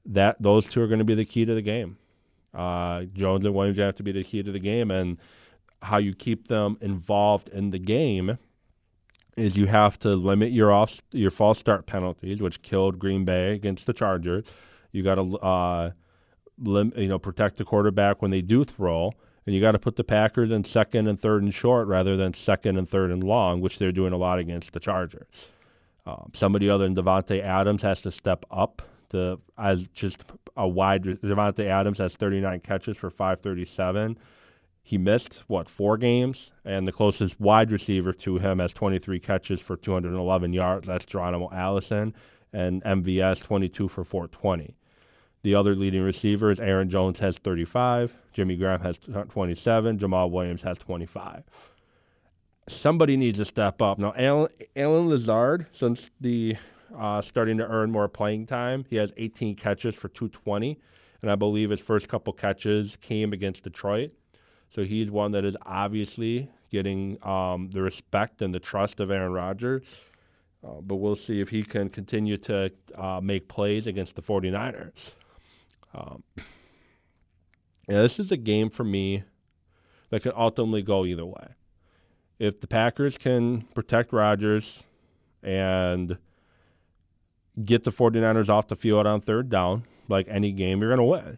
That 0.05 0.41
those 0.41 0.67
two 0.67 0.81
are 0.81 0.87
going 0.87 0.99
to 0.99 1.05
be 1.05 1.15
the 1.15 1.25
key 1.25 1.45
to 1.45 1.53
the 1.53 1.61
game. 1.61 1.97
Uh, 2.53 3.03
Jones 3.13 3.45
and 3.45 3.55
Williams 3.55 3.79
have 3.79 3.95
to 3.95 4.03
be 4.03 4.11
the 4.11 4.23
key 4.23 4.43
to 4.43 4.51
the 4.51 4.59
game, 4.59 4.91
and 4.91 5.17
how 5.81 5.97
you 5.97 6.13
keep 6.13 6.47
them 6.47 6.77
involved 6.81 7.49
in 7.49 7.71
the 7.71 7.79
game 7.79 8.37
is 9.35 9.57
you 9.57 9.65
have 9.65 9.97
to 9.99 10.09
limit 10.09 10.51
your 10.51 10.71
off 10.71 11.01
your 11.11 11.31
false 11.31 11.59
start 11.59 11.85
penalties, 11.85 12.41
which 12.41 12.61
killed 12.61 12.99
Green 12.99 13.25
Bay 13.25 13.53
against 13.53 13.85
the 13.85 13.93
Chargers. 13.93 14.45
You 14.91 15.03
got 15.03 15.15
to 15.15 15.37
uh, 15.37 15.91
lim- 16.59 16.93
you 16.95 17.07
know 17.07 17.19
protect 17.19 17.57
the 17.57 17.65
quarterback 17.65 18.21
when 18.21 18.31
they 18.31 18.41
do 18.41 18.63
throw, 18.63 19.11
and 19.45 19.55
you 19.55 19.61
got 19.61 19.71
to 19.71 19.79
put 19.79 19.95
the 19.95 20.03
Packers 20.03 20.51
in 20.51 20.63
second 20.63 21.07
and 21.07 21.19
third 21.19 21.43
and 21.43 21.53
short 21.53 21.87
rather 21.87 22.15
than 22.15 22.33
second 22.33 22.77
and 22.77 22.87
third 22.87 23.11
and 23.11 23.23
long, 23.23 23.61
which 23.61 23.79
they're 23.79 23.91
doing 23.91 24.13
a 24.13 24.17
lot 24.17 24.39
against 24.39 24.73
the 24.73 24.79
Chargers. 24.79 25.49
Um, 26.05 26.31
somebody 26.33 26.69
other 26.69 26.83
than 26.83 26.95
Davante 26.95 27.41
Adams 27.41 27.81
has 27.81 28.01
to 28.01 28.11
step 28.11 28.45
up. 28.51 28.81
The 29.09 29.39
as 29.57 29.87
just 29.87 30.23
a 30.57 30.67
wide 30.67 31.03
Davante 31.03 31.65
Adams 31.65 31.99
has 31.99 32.15
39 32.15 32.59
catches 32.61 32.97
for 32.97 33.09
537. 33.09 34.17
He 34.85 34.97
missed 34.97 35.43
what 35.47 35.69
four 35.69 35.97
games, 35.97 36.51
and 36.65 36.85
the 36.85 36.91
closest 36.91 37.39
wide 37.39 37.71
receiver 37.71 38.11
to 38.11 38.37
him 38.37 38.59
has 38.59 38.73
23 38.73 39.19
catches 39.19 39.61
for 39.61 39.77
211 39.77 40.51
yards. 40.51 40.87
That's 40.87 41.05
Geronimo 41.05 41.49
Allison, 41.53 42.13
and 42.51 42.83
MVS 42.83 43.41
22 43.41 43.87
for 43.87 44.03
420. 44.03 44.75
The 45.43 45.55
other 45.55 45.75
leading 45.75 46.03
receivers, 46.03 46.59
Aaron 46.59 46.89
Jones 46.89 47.19
has 47.19 47.37
35, 47.37 48.17
Jimmy 48.33 48.57
Graham 48.57 48.81
has 48.81 48.97
27, 48.97 49.99
Jamaal 49.99 50.31
Williams 50.31 50.61
has 50.63 50.77
25. 50.77 51.43
Somebody 52.67 53.17
needs 53.17 53.39
to 53.39 53.45
step 53.45 53.81
up. 53.81 53.99
Now, 53.99 54.13
Alan, 54.15 54.47
Allen 54.75 55.09
Lazard, 55.09 55.67
since 55.71 56.11
the 56.21 56.55
uh, 56.97 57.21
starting 57.21 57.57
to 57.57 57.67
earn 57.67 57.91
more 57.91 58.07
playing 58.07 58.45
time, 58.45 58.85
he 58.89 58.95
has 58.97 59.11
18 59.17 59.55
catches 59.55 59.95
for 59.95 60.07
220, 60.09 60.79
and 61.21 61.31
I 61.31 61.35
believe 61.35 61.69
his 61.69 61.79
first 61.79 62.07
couple 62.07 62.31
catches 62.33 62.95
came 62.97 63.33
against 63.33 63.63
Detroit. 63.63 64.11
So 64.69 64.83
he's 64.83 65.11
one 65.11 65.31
that 65.33 65.45
is 65.45 65.57
obviously 65.65 66.49
getting 66.71 67.17
um, 67.23 67.69
the 67.71 67.81
respect 67.81 68.41
and 68.41 68.53
the 68.53 68.59
trust 68.59 68.99
of 68.99 69.11
Aaron 69.11 69.31
Rodgers. 69.31 70.03
Uh, 70.65 70.81
but 70.81 70.95
we'll 70.95 71.15
see 71.15 71.41
if 71.41 71.49
he 71.49 71.61
can 71.63 71.89
continue 71.89 72.37
to 72.37 72.71
uh, 72.95 73.19
make 73.21 73.47
plays 73.47 73.85
against 73.85 74.15
the 74.15 74.21
49ers. 74.21 75.13
Um, 75.93 76.23
yeah, 77.87 78.01
this 78.01 78.19
is 78.19 78.31
a 78.31 78.37
game 78.37 78.69
for 78.69 78.83
me 78.83 79.23
that 80.09 80.23
could 80.23 80.33
ultimately 80.35 80.81
go 80.81 81.05
either 81.05 81.25
way. 81.25 81.47
If 82.43 82.59
the 82.59 82.67
Packers 82.67 83.17
can 83.17 83.61
protect 83.73 84.11
Rodgers 84.11 84.83
and 85.41 86.17
get 87.63 87.85
the 87.85 87.91
49ers 87.91 88.49
off 88.49 88.67
the 88.67 88.75
field 88.75 89.07
on 89.07 89.21
third 89.21 89.49
down, 89.49 89.85
like 90.09 90.27
any 90.27 90.51
game, 90.51 90.81
you're 90.81 90.93
going 90.93 90.97
to 90.97 91.05
win. 91.05 91.37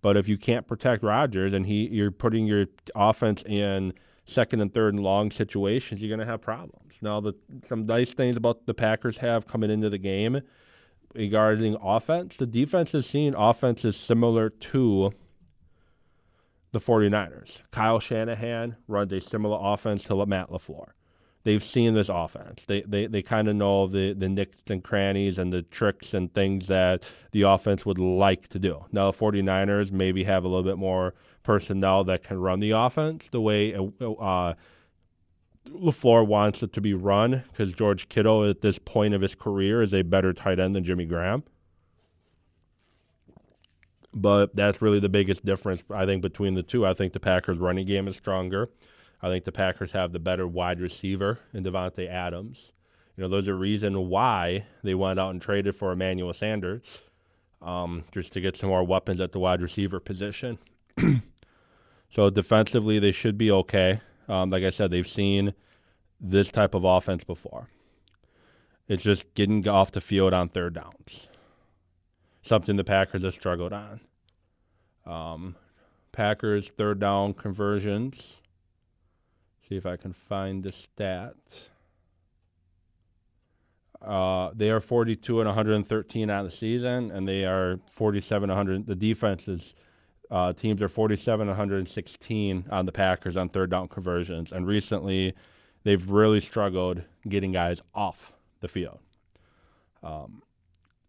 But 0.00 0.16
if 0.16 0.26
you 0.26 0.38
can't 0.38 0.66
protect 0.66 1.02
Rodgers 1.02 1.52
and 1.52 1.66
he 1.66 1.86
you're 1.88 2.10
putting 2.10 2.46
your 2.46 2.64
offense 2.94 3.44
in 3.44 3.92
second 4.24 4.62
and 4.62 4.72
third 4.72 4.94
and 4.94 5.02
long 5.02 5.30
situations, 5.30 6.00
you're 6.00 6.08
going 6.08 6.26
to 6.26 6.32
have 6.32 6.40
problems. 6.40 6.94
Now, 7.02 7.20
the 7.20 7.34
some 7.62 7.84
nice 7.84 8.14
things 8.14 8.36
about 8.36 8.64
the 8.64 8.72
Packers 8.72 9.18
have 9.18 9.46
coming 9.46 9.70
into 9.70 9.90
the 9.90 9.98
game 9.98 10.40
regarding 11.14 11.76
offense, 11.82 12.36
the 12.36 12.46
defense 12.46 12.92
has 12.92 13.04
seen 13.04 13.34
offenses 13.34 13.98
similar 13.98 14.48
to 14.48 15.12
the 16.72 16.80
49ers. 16.80 17.62
Kyle 17.70 17.98
Shanahan 17.98 18.76
runs 18.86 19.12
a 19.12 19.20
similar 19.20 19.58
offense 19.60 20.04
to 20.04 20.26
Matt 20.26 20.50
LaFleur. 20.50 20.90
They've 21.42 21.62
seen 21.62 21.94
this 21.94 22.10
offense. 22.10 22.64
They 22.66 22.82
they, 22.82 23.06
they 23.06 23.22
kind 23.22 23.48
of 23.48 23.56
know 23.56 23.86
the, 23.86 24.12
the 24.12 24.28
nicks 24.28 24.58
and 24.68 24.84
crannies 24.84 25.38
and 25.38 25.50
the 25.52 25.62
tricks 25.62 26.12
and 26.12 26.32
things 26.32 26.66
that 26.66 27.10
the 27.32 27.42
offense 27.42 27.86
would 27.86 27.98
like 27.98 28.48
to 28.48 28.58
do. 28.58 28.84
Now, 28.92 29.10
the 29.10 29.16
49ers 29.16 29.90
maybe 29.90 30.24
have 30.24 30.44
a 30.44 30.48
little 30.48 30.62
bit 30.62 30.76
more 30.76 31.14
personnel 31.42 32.04
that 32.04 32.22
can 32.22 32.38
run 32.38 32.60
the 32.60 32.72
offense 32.72 33.28
the 33.30 33.40
way 33.40 33.74
uh, 33.74 34.54
LaFleur 35.66 36.26
wants 36.26 36.62
it 36.62 36.72
to 36.74 36.80
be 36.80 36.94
run 36.94 37.42
because 37.48 37.72
George 37.72 38.08
Kittle 38.08 38.44
at 38.44 38.60
this 38.60 38.78
point 38.78 39.14
of 39.14 39.22
his 39.22 39.34
career 39.34 39.82
is 39.82 39.94
a 39.94 40.02
better 40.02 40.32
tight 40.32 40.58
end 40.58 40.76
than 40.76 40.84
Jimmy 40.84 41.06
Graham. 41.06 41.44
But 44.12 44.56
that's 44.56 44.82
really 44.82 44.98
the 44.98 45.08
biggest 45.08 45.44
difference, 45.44 45.82
I 45.90 46.04
think, 46.04 46.22
between 46.22 46.54
the 46.54 46.62
two. 46.62 46.84
I 46.84 46.94
think 46.94 47.12
the 47.12 47.20
Packers' 47.20 47.58
running 47.58 47.86
game 47.86 48.08
is 48.08 48.16
stronger. 48.16 48.68
I 49.22 49.28
think 49.28 49.44
the 49.44 49.52
Packers 49.52 49.92
have 49.92 50.12
the 50.12 50.18
better 50.18 50.48
wide 50.48 50.80
receiver 50.80 51.38
in 51.52 51.62
Davante 51.62 52.08
Adams. 52.08 52.72
You 53.16 53.22
know, 53.22 53.28
there's 53.28 53.48
a 53.48 53.54
reason 53.54 54.08
why 54.08 54.66
they 54.82 54.94
went 54.94 55.20
out 55.20 55.30
and 55.30 55.42
traded 55.42 55.74
for 55.74 55.92
Emmanuel 55.92 56.32
Sanders, 56.32 57.04
um, 57.60 58.04
just 58.12 58.32
to 58.32 58.40
get 58.40 58.56
some 58.56 58.70
more 58.70 58.82
weapons 58.82 59.20
at 59.20 59.32
the 59.32 59.38
wide 59.38 59.62
receiver 59.62 60.00
position. 60.00 60.58
so 62.08 62.30
defensively, 62.30 62.98
they 62.98 63.12
should 63.12 63.36
be 63.36 63.50
okay. 63.50 64.00
Um, 64.28 64.50
like 64.50 64.64
I 64.64 64.70
said, 64.70 64.90
they've 64.90 65.06
seen 65.06 65.54
this 66.20 66.50
type 66.50 66.74
of 66.74 66.84
offense 66.84 67.24
before. 67.24 67.68
It's 68.88 69.02
just 69.02 69.34
getting 69.34 69.66
off 69.68 69.92
the 69.92 70.00
field 70.00 70.34
on 70.34 70.48
third 70.48 70.74
downs. 70.74 71.28
Something 72.42 72.76
the 72.76 72.84
Packers 72.84 73.24
have 73.24 73.34
struggled 73.34 73.72
on. 73.72 74.00
Um, 75.06 75.56
Packers 76.12 76.68
third 76.68 77.00
down 77.00 77.34
conversions. 77.34 78.40
See 79.68 79.76
if 79.76 79.86
I 79.86 79.96
can 79.96 80.12
find 80.12 80.62
the 80.62 80.72
stat. 80.72 81.34
Uh, 84.02 84.50
they 84.54 84.70
are 84.70 84.80
42 84.80 85.40
and 85.40 85.46
113 85.46 86.30
on 86.30 86.44
the 86.44 86.50
season, 86.50 87.10
and 87.10 87.28
they 87.28 87.44
are 87.44 87.78
47 87.86 88.48
100. 88.48 88.86
The 88.86 88.94
defenses, 88.94 89.74
uh, 90.30 90.52
teams 90.54 90.80
are 90.80 90.88
47 90.88 91.46
116 91.46 92.64
on 92.70 92.86
the 92.86 92.92
Packers 92.92 93.36
on 93.36 93.50
third 93.50 93.70
down 93.70 93.88
conversions, 93.88 94.52
and 94.52 94.66
recently 94.66 95.34
they've 95.84 96.10
really 96.10 96.40
struggled 96.40 97.02
getting 97.28 97.52
guys 97.52 97.82
off 97.94 98.32
the 98.60 98.68
field. 98.68 98.98
Um, 100.02 100.42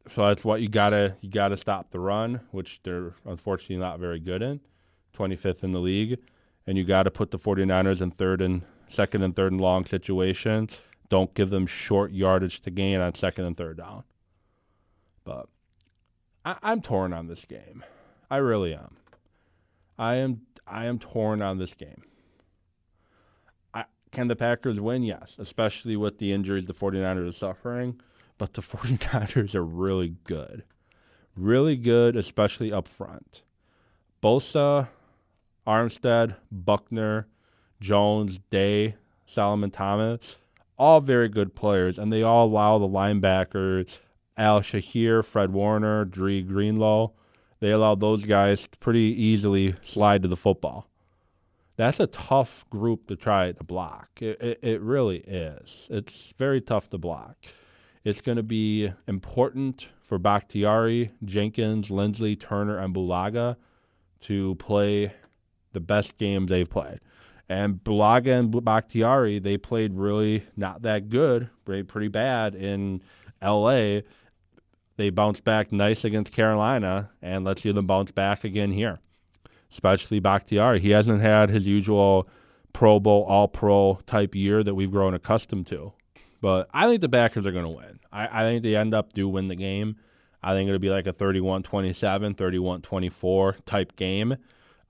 so 0.10 0.28
that's 0.28 0.44
what 0.44 0.62
you 0.62 0.70
gotta 0.70 1.16
you 1.22 1.30
gotta 1.30 1.58
stop 1.58 1.92
the 1.92 2.00
run, 2.00 2.42
which 2.52 2.82
they're 2.84 3.14
unfortunately 3.26 3.78
not 3.78 4.00
very 4.00 4.20
good 4.20 4.42
in, 4.42 4.60
25th 5.18 5.64
in 5.64 5.72
the 5.72 5.80
league, 5.80 6.20
and 6.68 6.78
you 6.78 6.84
got 6.84 7.04
to 7.04 7.12
put 7.12 7.32
the 7.32 7.40
49ers 7.40 8.02
in 8.02 8.12
third 8.12 8.42
and 8.42 8.64
second 8.88 9.24
and 9.24 9.36
third 9.36 9.52
and 9.52 9.62
long 9.62 9.86
situations. 9.86 10.82
Don't 11.10 11.34
give 11.34 11.50
them 11.50 11.66
short 11.66 12.12
yardage 12.12 12.62
to 12.62 12.72
gain 12.72 13.00
on 13.00 13.14
second 13.16 13.46
and 13.46 13.58
third 13.58 13.78
down. 13.78 14.04
But 15.24 15.48
I, 16.46 16.58
I'm 16.64 16.82
torn 16.82 17.14
on 17.14 17.28
this 17.28 17.46
game. 17.46 17.84
I 18.30 18.38
really 18.38 18.74
am. 18.74 18.98
I 20.00 20.16
am 20.16 20.42
I 20.66 20.86
am 20.86 21.00
torn 21.00 21.42
on 21.42 21.58
this 21.58 21.74
game. 21.74 22.04
I, 23.74 23.86
can 24.12 24.28
the 24.28 24.36
Packers 24.36 24.80
win? 24.80 25.04
Yes, 25.04 25.36
especially 25.38 25.98
with 25.98 26.18
the 26.18 26.32
injuries 26.32 26.66
the 26.66 26.74
49ers 26.74 27.30
are 27.30 27.32
suffering. 27.34 28.00
But 28.38 28.54
the 28.54 28.62
49ers 28.62 29.56
are 29.56 29.64
really 29.64 30.16
good. 30.24 30.64
Really 31.36 31.76
good, 31.76 32.16
especially 32.16 32.72
up 32.72 32.88
front. 32.88 33.44
Bosa, 34.22 34.90
Armstead, 35.66 36.36
Buckner, 36.52 37.28
Jones, 37.80 38.40
Day, 38.50 38.96
Solomon 39.26 39.72
Thomas, 39.72 40.38
all 40.78 41.00
very 41.00 41.30
good 41.30 41.56
players, 41.56 41.98
and 41.98 42.12
they 42.12 42.22
all 42.22 42.48
allow 42.48 42.78
the 42.78 42.88
linebackers, 42.88 44.00
Al-Shaair, 44.38 45.24
Fred 45.24 45.54
Warner, 45.54 46.06
Dre 46.06 46.42
Greenlaw, 46.42 47.12
they 47.62 47.70
allow 47.70 47.96
those 47.96 48.26
guys 48.26 48.68
to 48.68 48.78
pretty 48.80 49.16
easily 49.24 49.76
slide 49.84 50.24
to 50.24 50.28
the 50.28 50.36
football. 50.36 50.88
That's 51.78 52.00
a 52.00 52.08
tough 52.08 52.68
group 52.70 53.08
to 53.08 53.16
try 53.16 53.52
to 53.52 53.64
block. 53.64 54.10
It, 54.20 54.42
it, 54.42 54.60
it 54.62 54.82
really 54.82 55.20
is. 55.20 55.88
It's 55.90 56.34
very 56.38 56.60
tough 56.60 56.90
to 56.90 56.98
block. 56.98 57.38
It's 58.04 58.22
going 58.22 58.38
to 58.38 58.44
be 58.44 58.92
important 59.08 59.88
for 60.02 60.18
Bakhtiari, 60.18 61.12
Jenkins, 61.24 61.90
Linsley, 61.90 62.40
Turner, 62.40 62.78
and 62.78 62.96
Bulaga 62.96 63.58
to 64.22 64.56
play 64.56 65.14
the 65.74 65.80
best 65.80 66.18
games 66.18 66.50
they've 66.50 66.70
played. 66.70 67.00
And 67.48 67.76
Bulaga 67.84 68.40
and 68.40 68.64
Bakhtiari, 68.64 69.40
they 69.40 69.58
played 69.58 69.94
really 69.94 70.46
not 70.56 70.82
that 70.82 71.10
good, 71.10 71.50
played 71.66 71.88
pretty 71.88 72.08
bad 72.08 72.56
in 72.56 73.02
LA. 73.42 74.00
They 74.98 75.10
bounced 75.10 75.44
back 75.44 75.72
nice 75.72 76.04
against 76.04 76.32
Carolina, 76.32 77.12
and 77.22 77.44
let's 77.44 77.62
see 77.62 77.72
them 77.72 77.88
bounce 77.88 78.12
back 78.12 78.44
again 78.44 78.72
here, 78.72 79.00
especially 79.72 80.20
Bakhtiari. 80.20 80.80
He 80.80 80.92
hasn't 80.92 81.22
had 81.22 81.50
his 81.50 81.68
usual 81.68 82.28
Pro 82.74 83.00
Bowl, 83.00 83.24
All 83.26 83.48
Pro 83.48 84.00
type 84.06 84.34
year 84.34 84.64
that 84.64 84.76
we've 84.76 84.92
grown 84.92 85.14
accustomed 85.14 85.68
to. 85.68 85.94
But 86.42 86.70
I 86.74 86.88
think 86.88 87.02
the 87.02 87.10
Packers 87.10 87.46
are 87.46 87.52
going 87.52 87.66
to 87.66 87.70
win. 87.70 88.00
I, 88.12 88.42
I 88.42 88.44
think 88.44 88.64
they 88.64 88.76
end 88.76 88.94
up 88.94 89.14
do 89.14 89.30
win 89.30 89.48
the 89.48 89.56
game. 89.56 89.96
I 90.44 90.54
think 90.54 90.68
it'll 90.68 90.80
be 90.80 90.90
like 90.90 91.08
a 91.08 91.14
31 91.14 91.64
27, 91.64 92.34
31 92.34 92.82
24 92.82 93.58
type 93.66 93.96
game. 93.96 94.36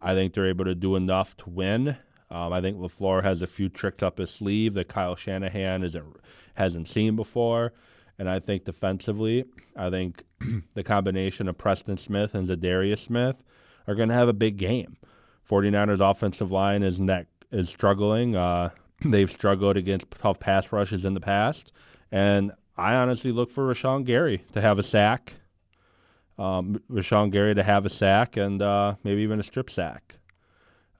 I 0.02 0.14
think 0.14 0.34
they're 0.34 0.48
able 0.48 0.66
to 0.66 0.76
do 0.76 0.96
enough 0.96 1.36
to 1.38 1.50
win. 1.50 1.98
Um, 2.32 2.54
I 2.54 2.62
think 2.62 2.78
LaFleur 2.78 3.24
has 3.24 3.42
a 3.42 3.48
few 3.48 3.68
tricks 3.68 4.02
up 4.02 4.18
his 4.18 4.30
sleeve 4.32 4.74
that 4.76 4.88
Kyle 4.88 5.18
Shanahan 5.18 5.84
isn't, 5.84 6.16
hasn't 6.56 6.88
seen 6.88 7.18
before. 7.18 7.74
And 8.18 8.30
I 8.30 8.40
think 8.40 8.64
defensively, 8.64 9.46
I 9.76 9.90
think 9.90 10.24
the 10.74 10.84
combination 10.84 11.50
of 11.50 11.58
Preston 11.58 11.98
Smith 11.98 12.34
and 12.34 12.48
Za'Darius 12.48 13.06
Smith 13.06 13.44
are 13.88 13.96
going 13.96 14.10
to 14.10 14.16
have 14.16 14.30
a 14.30 14.34
big 14.34 14.58
game. 14.58 14.96
49ers 15.50 16.00
offensive 16.00 16.52
line 16.52 16.84
is 16.84 17.00
neck 17.00 17.28
is 17.52 17.68
struggling. 17.68 18.36
Uh, 18.36 18.70
they've 19.06 19.32
struggled 19.32 19.78
against 19.78 20.12
tough 20.12 20.40
pass 20.40 20.72
rushes 20.72 21.06
in 21.06 21.14
the 21.14 21.20
past. 21.20 21.72
And 22.12 22.52
I 22.78 22.96
honestly 22.96 23.32
look 23.32 23.50
for 23.50 23.74
Rashan 23.74 24.06
Gary 24.06 24.44
to 24.54 24.62
have 24.62 24.80
a 24.80 24.84
sack 24.84 25.34
um, 26.42 26.82
Rashan 26.92 27.32
Gary 27.32 27.54
to 27.54 27.62
have 27.62 27.86
a 27.86 27.90
sack 27.90 28.36
and 28.36 28.62
uh, 28.62 28.96
maybe 29.04 29.22
even 29.22 29.40
a 29.40 29.44
strip 29.44 29.70
sack. 29.70 30.18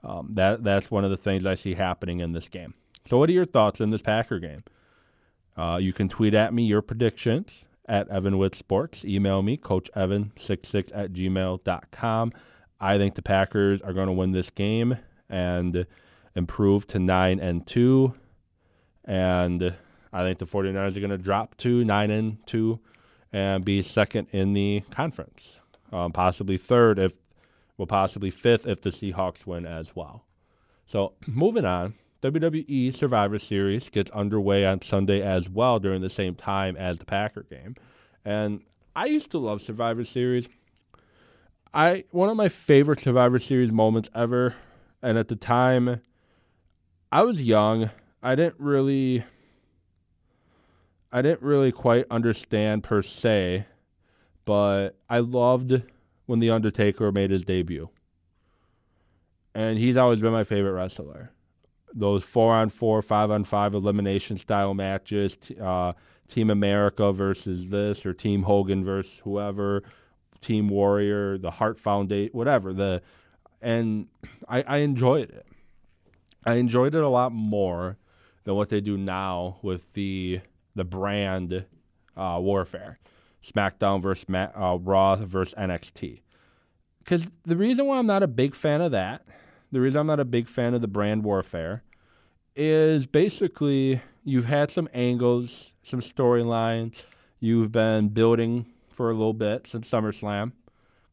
Um, 0.04 0.30
that 0.34 0.64
that's 0.64 0.90
one 0.90 1.04
of 1.04 1.10
the 1.10 1.18
things 1.18 1.46
I 1.46 1.56
see 1.56 1.74
happening 1.74 2.20
in 2.20 2.32
this 2.32 2.48
game. 2.48 2.74
So, 3.08 3.18
what 3.18 3.30
are 3.30 3.34
your 3.34 3.46
thoughts 3.46 3.82
in 3.82 3.90
this 3.90 4.02
Packer 4.02 4.40
game? 4.40 4.64
Uh, 5.58 5.80
you 5.82 5.94
can 5.94 6.10
tweet 6.10 6.34
at 6.34 6.54
me 6.54 6.64
your 6.64 6.82
predictions 6.82 7.66
at 7.88 8.08
Evan 8.10 8.38
Witt 8.38 8.56
Sports. 8.56 9.04
Email 9.04 9.42
me, 9.42 9.58
CoachEvan66 9.58 10.92
at 10.94 11.12
gmail.com. 11.14 12.34
I 12.80 12.98
think 12.98 13.16
the 13.16 13.22
Packers 13.22 13.82
are 13.82 13.94
going 13.94 14.08
to 14.08 14.14
win 14.14 14.32
this 14.32 14.50
game 14.50 14.98
and 15.30 15.86
improve 16.36 16.88
to 16.88 17.00
9 17.00 17.40
and 17.40 17.66
2. 17.66 18.14
And 19.06 19.76
I 20.14 20.24
think 20.24 20.40
the 20.40 20.46
49ers 20.46 20.96
are 20.96 21.00
going 21.00 21.10
to 21.10 21.18
drop 21.18 21.58
to 21.58 21.84
9 21.84 22.12
and 22.12 22.48
2 22.48 22.80
and 23.34 23.64
be 23.64 23.82
second 23.82 24.28
in 24.32 24.54
the 24.54 24.84
conference, 24.92 25.60
um, 25.92 26.12
possibly 26.12 26.58
third 26.58 27.00
if, 27.00 27.14
well, 27.78 27.88
possibly 27.88 28.30
fifth 28.30 28.68
if 28.68 28.82
the 28.82 28.90
Seahawks 28.90 29.46
win 29.46 29.66
as 29.66 29.96
well. 29.96 30.26
So 30.86 31.14
moving 31.26 31.66
on, 31.66 31.94
WWE 32.22 32.94
Survivor 32.94 33.40
Series 33.40 33.90
gets 33.90 34.12
underway 34.12 34.66
on 34.66 34.82
Sunday 34.82 35.22
as 35.22 35.50
well 35.50 35.80
during 35.80 36.02
the 36.02 36.10
same 36.10 36.36
time 36.36 36.76
as 36.78 36.98
the 36.98 37.06
Packer 37.06 37.44
game, 37.50 37.76
and 38.24 38.62
I 38.96 39.06
used 39.06 39.32
to 39.32 39.40
love 39.40 39.62
Survivor 39.62 40.06
Series. 40.06 40.48
I 41.74 42.04
one 42.12 42.30
of 42.30 42.36
my 42.36 42.50
favorite 42.50 43.00
Survivor 43.00 43.40
Series 43.40 43.72
moments 43.72 44.10
ever, 44.14 44.56
and 45.02 45.18
at 45.18 45.30
the 45.30 45.36
time, 45.36 46.02
I 47.12 47.24
was 47.24 47.42
young. 47.42 47.90
I 48.24 48.36
didn't 48.36 48.60
really 48.60 49.26
I 51.12 51.22
didn't 51.22 51.42
really 51.42 51.72
quite 51.72 52.06
understand 52.10 52.84
per 52.84 53.02
se, 53.02 53.66
but 54.46 54.92
I 55.10 55.20
loved 55.20 55.84
when 56.26 56.40
The 56.40 56.50
Undertaker 56.50 57.12
made 57.12 57.32
his 57.32 57.44
debut. 57.44 57.90
And 59.54 59.78
he's 59.78 59.98
always 59.98 60.22
been 60.22 60.32
my 60.32 60.46
favorite 60.46 60.72
wrestler. 60.72 61.32
Those 61.94 62.24
four 62.24 62.54
on 62.54 62.70
four, 62.70 63.02
five 63.02 63.30
on 63.30 63.44
five 63.44 63.74
elimination 63.74 64.38
style 64.38 64.74
matches, 64.74 65.38
uh, 65.62 65.92
Team 66.30 66.50
America 66.50 67.12
versus 67.12 67.70
this, 67.70 68.06
or 68.06 68.14
Team 68.14 68.44
Hogan 68.44 68.86
versus 68.86 69.20
whoever, 69.26 69.84
Team 70.40 70.70
Warrior, 70.70 71.38
the 71.38 71.52
Heart 71.52 71.78
Foundation, 71.78 72.32
whatever. 72.32 72.72
The 72.72 73.02
and 73.62 74.08
I, 74.48 74.62
I 74.62 74.78
enjoyed 74.78 75.30
it. 75.32 75.46
I 76.46 76.56
enjoyed 76.56 76.96
it 76.96 77.04
a 77.04 77.10
lot 77.10 77.32
more 77.32 77.98
than 78.44 78.56
what 78.56 78.70
they 78.70 78.82
do 78.82 78.98
now 78.98 79.60
with 79.62 79.94
the 79.94 80.42
the 80.76 80.84
brand 80.84 81.66
uh, 82.16 82.40
warfare, 82.42 83.00
SmackDown 83.44 84.02
versus 84.02 84.26
uh, 84.30 84.78
Raw 84.82 85.18
versus 85.18 85.54
NXT. 85.58 86.22
Because 87.00 87.28
the 87.44 87.58
reason 87.58 87.86
why 87.86 88.00
I'm 88.00 88.06
not 88.06 88.24
a 88.24 88.28
big 88.28 88.56
fan 88.56 88.82
of 88.82 88.92
that, 88.92 89.26
the 89.72 89.82
reason 89.82 90.00
I'm 90.00 90.08
not 90.08 90.20
a 90.20 90.26
big 90.26 90.48
fan 90.48 90.74
of 90.74 90.82
the 90.82 90.88
brand 90.88 91.24
warfare, 91.24 91.84
is 92.56 93.06
basically 93.06 94.02
you've 94.24 94.46
had 94.46 94.72
some 94.72 94.88
angles, 94.94 95.74
some 95.84 96.00
storylines, 96.00 97.04
you've 97.40 97.72
been 97.72 98.10
building 98.10 98.66
for 98.90 99.10
a 99.10 99.14
little 99.14 99.34
bit 99.34 99.68
since 99.68 99.90
SummerSlam, 99.90 100.52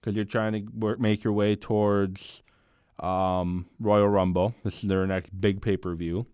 because 0.00 0.14
you're 0.14 0.24
trying 0.24 0.52
to 0.52 0.72
work, 0.76 1.00
make 1.00 1.24
your 1.24 1.32
way 1.32 1.56
towards 1.56 2.42
um, 3.00 3.66
Royal 3.80 4.08
Rumble. 4.08 4.54
This 4.64 4.82
is 4.82 4.88
their 4.88 5.06
next 5.06 5.38
big 5.40 5.62
pay 5.62 5.76
per 5.76 5.94
view 5.94 6.26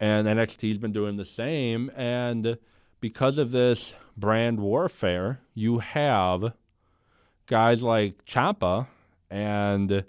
and 0.00 0.26
NXT's 0.26 0.78
been 0.78 0.92
doing 0.92 1.16
the 1.16 1.24
same. 1.24 1.90
And 1.96 2.58
because 3.00 3.38
of 3.38 3.50
this 3.50 3.94
brand 4.16 4.60
warfare, 4.60 5.40
you 5.54 5.78
have 5.78 6.52
guys 7.46 7.82
like 7.82 8.24
Ciampa 8.24 8.88
and 9.30 10.04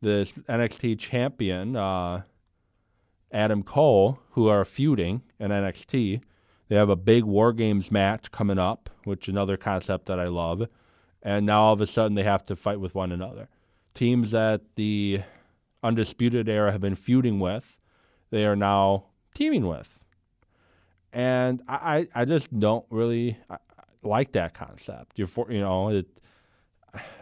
this 0.00 0.32
NXT 0.32 0.98
champion 0.98 1.76
uh, 1.76 2.22
Adam 3.32 3.62
Cole 3.62 4.20
who 4.30 4.48
are 4.48 4.64
feuding 4.64 5.22
in 5.38 5.50
NXT. 5.50 6.20
They 6.68 6.76
have 6.76 6.88
a 6.88 6.96
big 6.96 7.24
War 7.24 7.52
Games 7.52 7.90
match 7.90 8.30
coming 8.30 8.58
up, 8.58 8.90
which 9.04 9.28
is 9.28 9.32
another 9.32 9.56
concept 9.56 10.06
that 10.06 10.18
I 10.18 10.26
love. 10.26 10.68
And 11.22 11.46
now 11.46 11.64
all 11.64 11.72
of 11.72 11.80
a 11.80 11.86
sudden 11.86 12.14
they 12.14 12.22
have 12.22 12.44
to 12.46 12.56
fight 12.56 12.80
with 12.80 12.94
one 12.94 13.12
another. 13.12 13.48
Teams 13.96 14.30
that 14.30 14.60
the 14.76 15.22
Undisputed 15.82 16.48
Era 16.48 16.70
have 16.70 16.80
been 16.80 16.94
feuding 16.94 17.40
with, 17.40 17.78
they 18.30 18.44
are 18.44 18.54
now 18.54 19.06
teaming 19.34 19.66
with. 19.66 20.04
And 21.12 21.62
I, 21.66 22.06
I 22.14 22.26
just 22.26 22.56
don't 22.58 22.84
really 22.90 23.38
like 24.02 24.32
that 24.32 24.52
concept. 24.54 25.18
You're 25.18 25.26
for, 25.26 25.50
you 25.50 25.60
know, 25.60 25.88
it, 25.88 26.06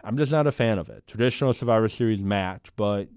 I'm 0.03 0.17
just 0.17 0.31
not 0.31 0.47
a 0.47 0.51
fan 0.51 0.77
of 0.77 0.89
it. 0.89 1.07
Traditional 1.07 1.53
Survivor 1.53 1.87
Series 1.87 2.21
match, 2.21 2.67
but 2.75 3.07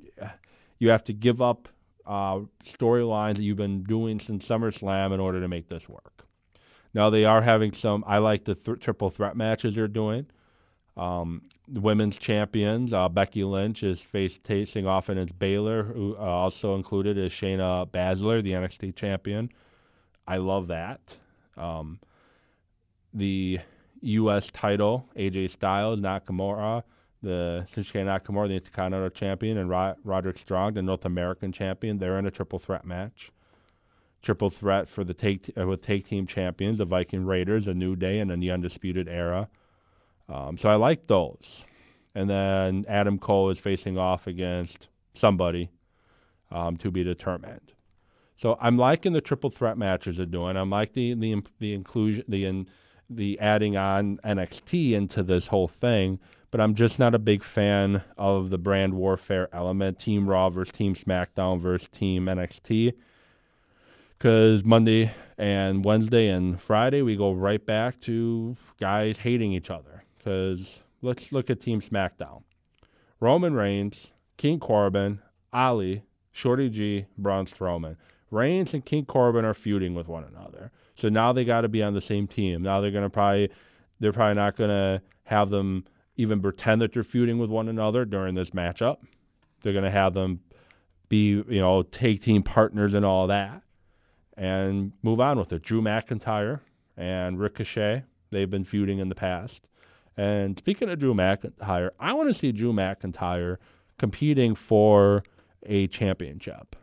you 0.79 0.91
have 0.91 1.03
to 1.05 1.13
give 1.13 1.43
up 1.43 1.69
uh, 2.07 2.41
storylines 2.65 3.37
that 3.37 3.43
you've 3.43 3.57
been 3.57 3.83
doing 3.83 4.21
since 4.21 4.47
SummerSlam 4.47 5.13
in 5.13 5.21
order 5.21 5.41
to 5.41 5.49
make 5.49 5.69
this 5.69 5.89
work. 5.89 6.27
Now 6.95 7.11
they 7.11 7.25
are 7.25 7.43
having 7.43 7.73
some. 7.73 8.03
I 8.07 8.19
like 8.19 8.45
the 8.45 8.55
th- 8.55 8.81
triple 8.81 9.11
threat 9.11 9.37
matches 9.37 9.75
they're 9.75 9.89
doing. 9.89 10.27
Um, 10.99 11.43
the 11.69 11.81
women's 11.81 12.19
champions, 12.19 12.93
uh, 12.93 13.09
Becky 13.09 13.45
Lynch 13.45 13.85
is 13.85 14.01
face 14.01 14.39
facing 14.43 14.87
off 14.87 15.09
against 15.09 15.39
Bayley, 15.39 15.85
who 15.85 16.17
uh, 16.19 16.23
also 16.23 16.75
included 16.75 17.17
is 17.17 17.33
Shayna 17.33 17.89
Baszler, 17.89 18.43
the 18.43 18.53
NXT 18.53 18.97
champion. 18.97 19.51
I 20.27 20.39
love 20.39 20.69
that. 20.69 21.17
Um, 21.57 22.01
the 23.15 23.61
U.S. 24.03 24.51
title, 24.51 25.09
AJ 25.17 25.51
Styles, 25.51 26.01
Nakamura, 26.01 26.83
the 27.23 27.67
Shinsuke 27.73 28.05
Nakamura, 28.05 28.49
the 28.49 28.55
Intercontinental 28.55 29.11
champion, 29.11 29.59
and 29.59 29.71
Roderick 29.71 30.39
Strong, 30.39 30.75
the 30.75 30.83
North 30.83 31.05
American 31.05 31.53
champion. 31.53 31.99
They're 31.99 32.19
in 32.19 32.27
a 32.27 32.31
triple 32.31 32.59
threat 32.59 32.85
match. 32.85 33.31
Triple 34.21 34.51
threat 34.51 34.89
for 34.89 35.05
the 35.05 35.15
take 35.15 35.51
uh, 35.57 35.67
with 35.67 35.81
take 35.81 36.07
team 36.07 36.27
champions, 36.27 36.79
the 36.79 36.85
Viking 36.85 37.25
Raiders, 37.25 37.69
a 37.69 37.75
New 37.75 37.95
Day, 37.95 38.19
and 38.19 38.31
then 38.31 38.41
the 38.41 38.51
Undisputed 38.51 39.09
Era. 39.09 39.49
Um, 40.29 40.59
so 40.59 40.69
I 40.69 40.77
like 40.77 41.07
those. 41.07 41.65
And 42.15 42.29
then 42.29 42.85
Adam 42.89 43.19
Cole 43.19 43.51
is 43.51 43.59
facing 43.59 43.99
off 43.99 44.27
against 44.27 44.89
somebody 45.15 45.71
um, 46.51 46.77
to 46.79 46.91
be 46.91 47.05
determined. 47.05 47.73
So 48.37 48.57
I'm 48.61 48.77
liking 48.77 49.13
the 49.13 49.21
triple 49.21 49.51
threat 49.51 49.77
matches 49.77 50.17
they're 50.17 50.27
doing. 50.27 50.57
I'm 50.57 50.71
liking 50.71 51.19
the 51.21 51.35
the, 51.35 51.43
the 51.59 51.75
inclusion, 51.75 52.25
the 52.29 52.45
in, 52.45 52.69
the 53.11 53.39
adding 53.41 53.77
on 53.77 54.19
NXT 54.19 54.93
into 54.93 55.23
this 55.23 55.49
whole 55.49 55.69
thing, 55.69 56.21
but 56.51 56.61
I'm 56.61 56.75
just 56.75 56.99
not 56.99 57.15
a 57.15 57.19
big 57.19 57.43
fan 57.43 58.03
of 58.17 58.51
the 58.51 58.59
brand 58.59 58.95
warfare 58.95 59.49
element, 59.53 59.99
Team 59.99 60.29
Raw 60.29 60.51
versus 60.51 60.73
Team 60.73 60.95
SmackDown 60.95 61.61
versus 61.61 61.89
Team 61.89 62.27
NXT. 62.27 62.95
Because 64.17 64.65
Monday 64.65 65.13
and 65.37 65.85
Wednesday 65.85 66.29
and 66.29 66.61
Friday, 66.61 67.03
we 67.03 67.17
go 67.17 67.33
right 67.33 67.65
back 67.65 68.01
to 68.03 68.57
guys 68.79 69.19
hating 69.19 69.53
each 69.53 69.71
other. 69.71 69.98
Because 70.19 70.83
let's 71.01 71.33
look 71.33 71.49
at 71.49 71.61
Team 71.61 71.81
SmackDown 71.81 72.43
Roman 73.21 73.55
Reigns, 73.55 74.13
King 74.37 74.61
Corbin, 74.61 75.21
Ali, 75.53 76.03
Shorty 76.33 76.69
G, 76.69 77.07
Braun 77.17 77.47
Strowman. 77.47 77.97
Reigns 78.31 78.75
and 78.75 78.85
King 78.85 79.07
Corbin 79.07 79.45
are 79.45 79.55
feuding 79.55 79.95
with 79.95 80.07
one 80.07 80.25
another. 80.25 80.71
So 80.97 81.09
now 81.09 81.33
they 81.33 81.45
got 81.45 81.63
to 81.63 81.69
be 81.69 81.83
on 81.83 81.95
the 81.95 82.01
same 82.01 82.27
team. 82.27 82.63
Now 82.63 82.81
they're 82.81 82.91
going 82.91 83.05
to 83.05 83.11
probably, 83.11 83.51
they're 84.01 84.13
probably 84.13 84.35
not 84.35 84.57
going 84.57 84.71
to 84.71 85.03
have 85.25 85.51
them 85.51 85.85
even 86.17 86.43
pretend 86.43 86.83
that 86.83 86.93
they're 86.93 87.05
feuding 87.05 87.39
with 87.39 87.49
one 87.49 87.69
another 87.69 88.05
during 88.05 88.35
this 88.35 88.51
matchup. 88.51 88.99
They're 89.63 89.73
going 89.73 89.85
to 89.85 89.91
have 89.91 90.15
them 90.15 90.41
be, 91.09 91.29
you 91.29 91.61
know, 91.61 91.83
take 91.83 92.23
team 92.23 92.43
partners 92.43 92.93
and 92.93 93.05
all 93.05 93.29
that 93.29 93.63
and 94.37 94.93
move 95.03 95.21
on 95.21 95.39
with 95.39 95.53
it. 95.53 95.63
Drew 95.63 95.81
McIntyre 95.81 96.61
and 96.97 97.39
Ricochet, 97.39 98.05
they've 98.31 98.51
been 98.51 98.65
feuding 98.65 98.99
in 98.99 99.09
the 99.09 99.15
past. 99.15 99.67
And 100.19 100.59
speaking 100.59 100.91
of 100.91 100.99
Drew 100.99 101.15
McIntyre, 101.15 101.91
I 102.01 102.13
want 102.13 102.29
to 102.29 102.35
see 102.35 102.51
Drew 102.51 102.73
McIntyre 102.73 103.59
competing 103.99 104.57
for 104.57 105.23
a 105.65 105.87
championship. 105.87 106.75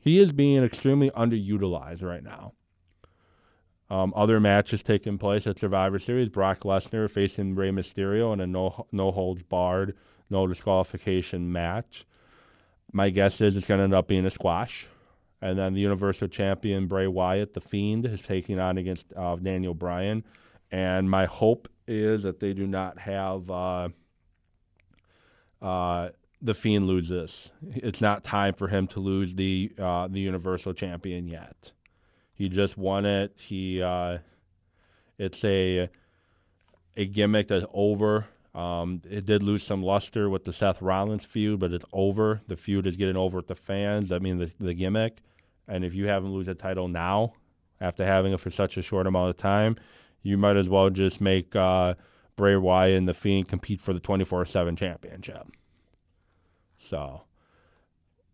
He 0.00 0.18
is 0.18 0.32
being 0.32 0.64
extremely 0.64 1.08
underutilized 1.12 2.02
right 2.02 2.24
now. 2.24 2.54
Um, 3.90 4.12
other 4.16 4.40
matches 4.40 4.82
taking 4.82 5.18
place 5.18 5.46
at 5.46 5.58
Survivor 5.58 6.00
Series: 6.00 6.28
Brock 6.28 6.60
Lesnar 6.60 7.08
facing 7.08 7.54
Rey 7.54 7.70
Mysterio 7.70 8.32
in 8.32 8.40
a 8.40 8.46
no 8.46 8.86
no 8.90 9.12
holds 9.12 9.42
barred, 9.44 9.96
no 10.28 10.48
disqualification 10.48 11.52
match. 11.52 12.04
My 12.92 13.10
guess 13.10 13.40
is 13.40 13.56
it's 13.56 13.66
going 13.66 13.78
to 13.78 13.84
end 13.84 13.94
up 13.94 14.08
being 14.08 14.26
a 14.26 14.30
squash. 14.30 14.86
And 15.40 15.58
then 15.58 15.74
the 15.74 15.80
Universal 15.80 16.28
Champion 16.28 16.86
Bray 16.86 17.06
Wyatt, 17.06 17.54
the 17.54 17.60
Fiend, 17.60 18.04
is 18.04 18.20
taking 18.20 18.58
on 18.58 18.78
against 18.78 19.06
uh, 19.16 19.36
Daniel 19.36 19.74
Bryan. 19.74 20.24
And 20.70 21.10
my 21.10 21.26
hope 21.26 21.68
is 21.86 22.22
that 22.22 22.40
they 22.40 22.52
do 22.52 22.66
not 22.66 22.98
have 23.00 23.50
uh, 23.50 23.88
uh, 25.60 26.10
the 26.40 26.54
Fiend 26.54 26.86
lose 26.86 27.08
this. 27.08 27.50
It's 27.74 28.00
not 28.00 28.24
time 28.24 28.54
for 28.54 28.68
him 28.68 28.86
to 28.88 29.00
lose 29.00 29.34
the 29.34 29.72
uh, 29.78 30.08
the 30.08 30.20
Universal 30.20 30.74
Champion 30.74 31.26
yet. 31.26 31.72
He 32.34 32.48
just 32.48 32.78
won 32.78 33.04
it. 33.04 33.40
He 33.40 33.82
uh, 33.82 34.18
it's 35.18 35.44
a 35.44 35.90
a 36.96 37.06
gimmick 37.06 37.48
that's 37.48 37.66
over. 37.72 38.26
Um, 38.54 39.00
it 39.08 39.26
did 39.26 39.42
lose 39.42 39.62
some 39.62 39.82
luster 39.82 40.28
with 40.28 40.44
the 40.44 40.52
Seth 40.52 40.82
Rollins 40.82 41.24
feud, 41.24 41.60
but 41.60 41.72
it's 41.72 41.84
over. 41.92 42.40
The 42.48 42.56
feud 42.56 42.86
is 42.86 42.96
getting 42.96 43.16
over 43.16 43.36
with 43.36 43.46
the 43.46 43.54
fans. 43.54 44.10
I 44.10 44.18
mean, 44.18 44.38
the, 44.38 44.52
the 44.58 44.74
gimmick. 44.74 45.18
And 45.68 45.84
if 45.84 45.94
you 45.94 46.08
haven't 46.08 46.32
lose 46.32 46.48
a 46.48 46.54
title 46.54 46.88
now, 46.88 47.34
after 47.80 48.04
having 48.04 48.32
it 48.32 48.40
for 48.40 48.50
such 48.50 48.76
a 48.76 48.82
short 48.82 49.06
amount 49.06 49.30
of 49.30 49.36
time, 49.36 49.76
you 50.22 50.36
might 50.36 50.56
as 50.56 50.68
well 50.68 50.90
just 50.90 51.20
make 51.20 51.54
uh, 51.56 51.94
Bray 52.36 52.56
Wyatt 52.56 52.96
and 52.96 53.08
the 53.08 53.14
Fiend 53.14 53.48
compete 53.48 53.80
for 53.80 53.92
the 53.92 54.00
24 54.00 54.46
7 54.46 54.76
championship. 54.76 55.46
So, 56.78 57.22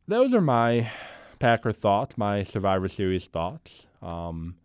those 0.07 0.33
are 0.33 0.41
my 0.41 0.91
Packer 1.39 1.73
thoughts, 1.73 2.17
my 2.17 2.45
Survivor 2.45 2.89
Series 2.89 3.27
thoughts. 3.27 3.87
Um, 4.03 4.57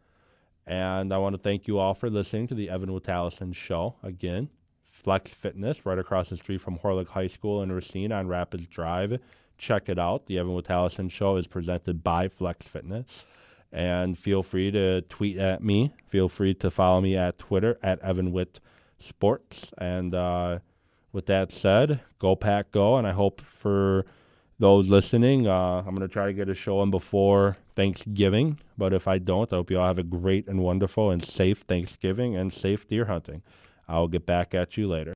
and 0.66 1.14
I 1.14 1.18
want 1.18 1.34
to 1.36 1.42
thank 1.42 1.68
you 1.68 1.80
all 1.80 1.94
for 1.94 2.10
listening 2.10 2.48
to 2.48 2.56
the 2.56 2.70
Evan 2.70 2.90
Witalison 2.90 3.54
show. 3.54 3.96
Again, 4.04 4.50
Flex 4.92 5.32
Fitness, 5.32 5.86
right 5.86 5.98
across 5.98 6.30
the 6.30 6.38
street 6.38 6.62
from 6.62 6.78
Horlick 6.78 7.10
High 7.10 7.28
School 7.28 7.64
in 7.64 7.72
Racine 7.72 8.12
on 8.12 8.28
Rapids 8.28 8.68
Drive. 8.68 9.20
Check 9.58 9.90
it 9.90 9.98
out. 9.98 10.28
The 10.28 10.38
Evan 10.38 10.54
Witalison 10.54 11.10
show 11.10 11.38
is 11.38 11.48
presented 11.48 12.04
by 12.04 12.28
Flex 12.28 12.66
Fitness. 12.66 13.26
And 13.72 14.18
feel 14.18 14.44
free 14.44 14.72
to 14.72 15.02
tweet 15.02 15.38
at 15.38 15.64
me. 15.64 15.94
Feel 16.08 16.28
free 16.28 16.54
to 16.56 16.70
follow 16.70 17.02
me 17.02 17.16
at 17.16 17.38
Twitter 17.38 17.80
at 17.82 18.00
Evan 18.02 18.32
Witt 18.32 18.60
Sports. 19.00 19.72
And 19.78 20.14
uh, 20.14 20.60
with 21.14 21.26
that 21.28 21.52
said, 21.52 22.02
go 22.20 22.36
pack 22.36 22.72
go. 22.72 22.98
And 22.98 23.08
I 23.08 23.12
hope 23.12 23.42
for 23.42 24.06
those 24.60 24.90
listening, 24.90 25.48
uh, 25.48 25.80
I'm 25.80 25.96
going 25.96 26.08
to 26.08 26.08
try 26.08 26.28
to 26.28 26.34
get 26.34 26.50
a 26.50 26.54
show 26.54 26.82
in 26.84 26.92
before 26.92 27.58
Thanksgiving. 27.76 28.60
But 28.78 28.94
if 28.94 29.08
I 29.08 29.18
don't, 29.18 29.52
I 29.52 29.56
hope 29.56 29.72
you 29.72 29.80
all 29.80 29.88
have 29.88 29.98
a 29.98 30.04
great 30.04 30.48
and 30.48 30.62
wonderful 30.62 31.10
and 31.10 31.24
safe 31.24 31.60
Thanksgiving 31.60 32.36
and 32.36 32.54
safe 32.54 32.88
deer 32.88 33.06
hunting. 33.06 33.42
I'll 33.88 34.08
get 34.08 34.26
back 34.26 34.54
at 34.54 34.78
you 34.78 34.88
later. 34.88 35.10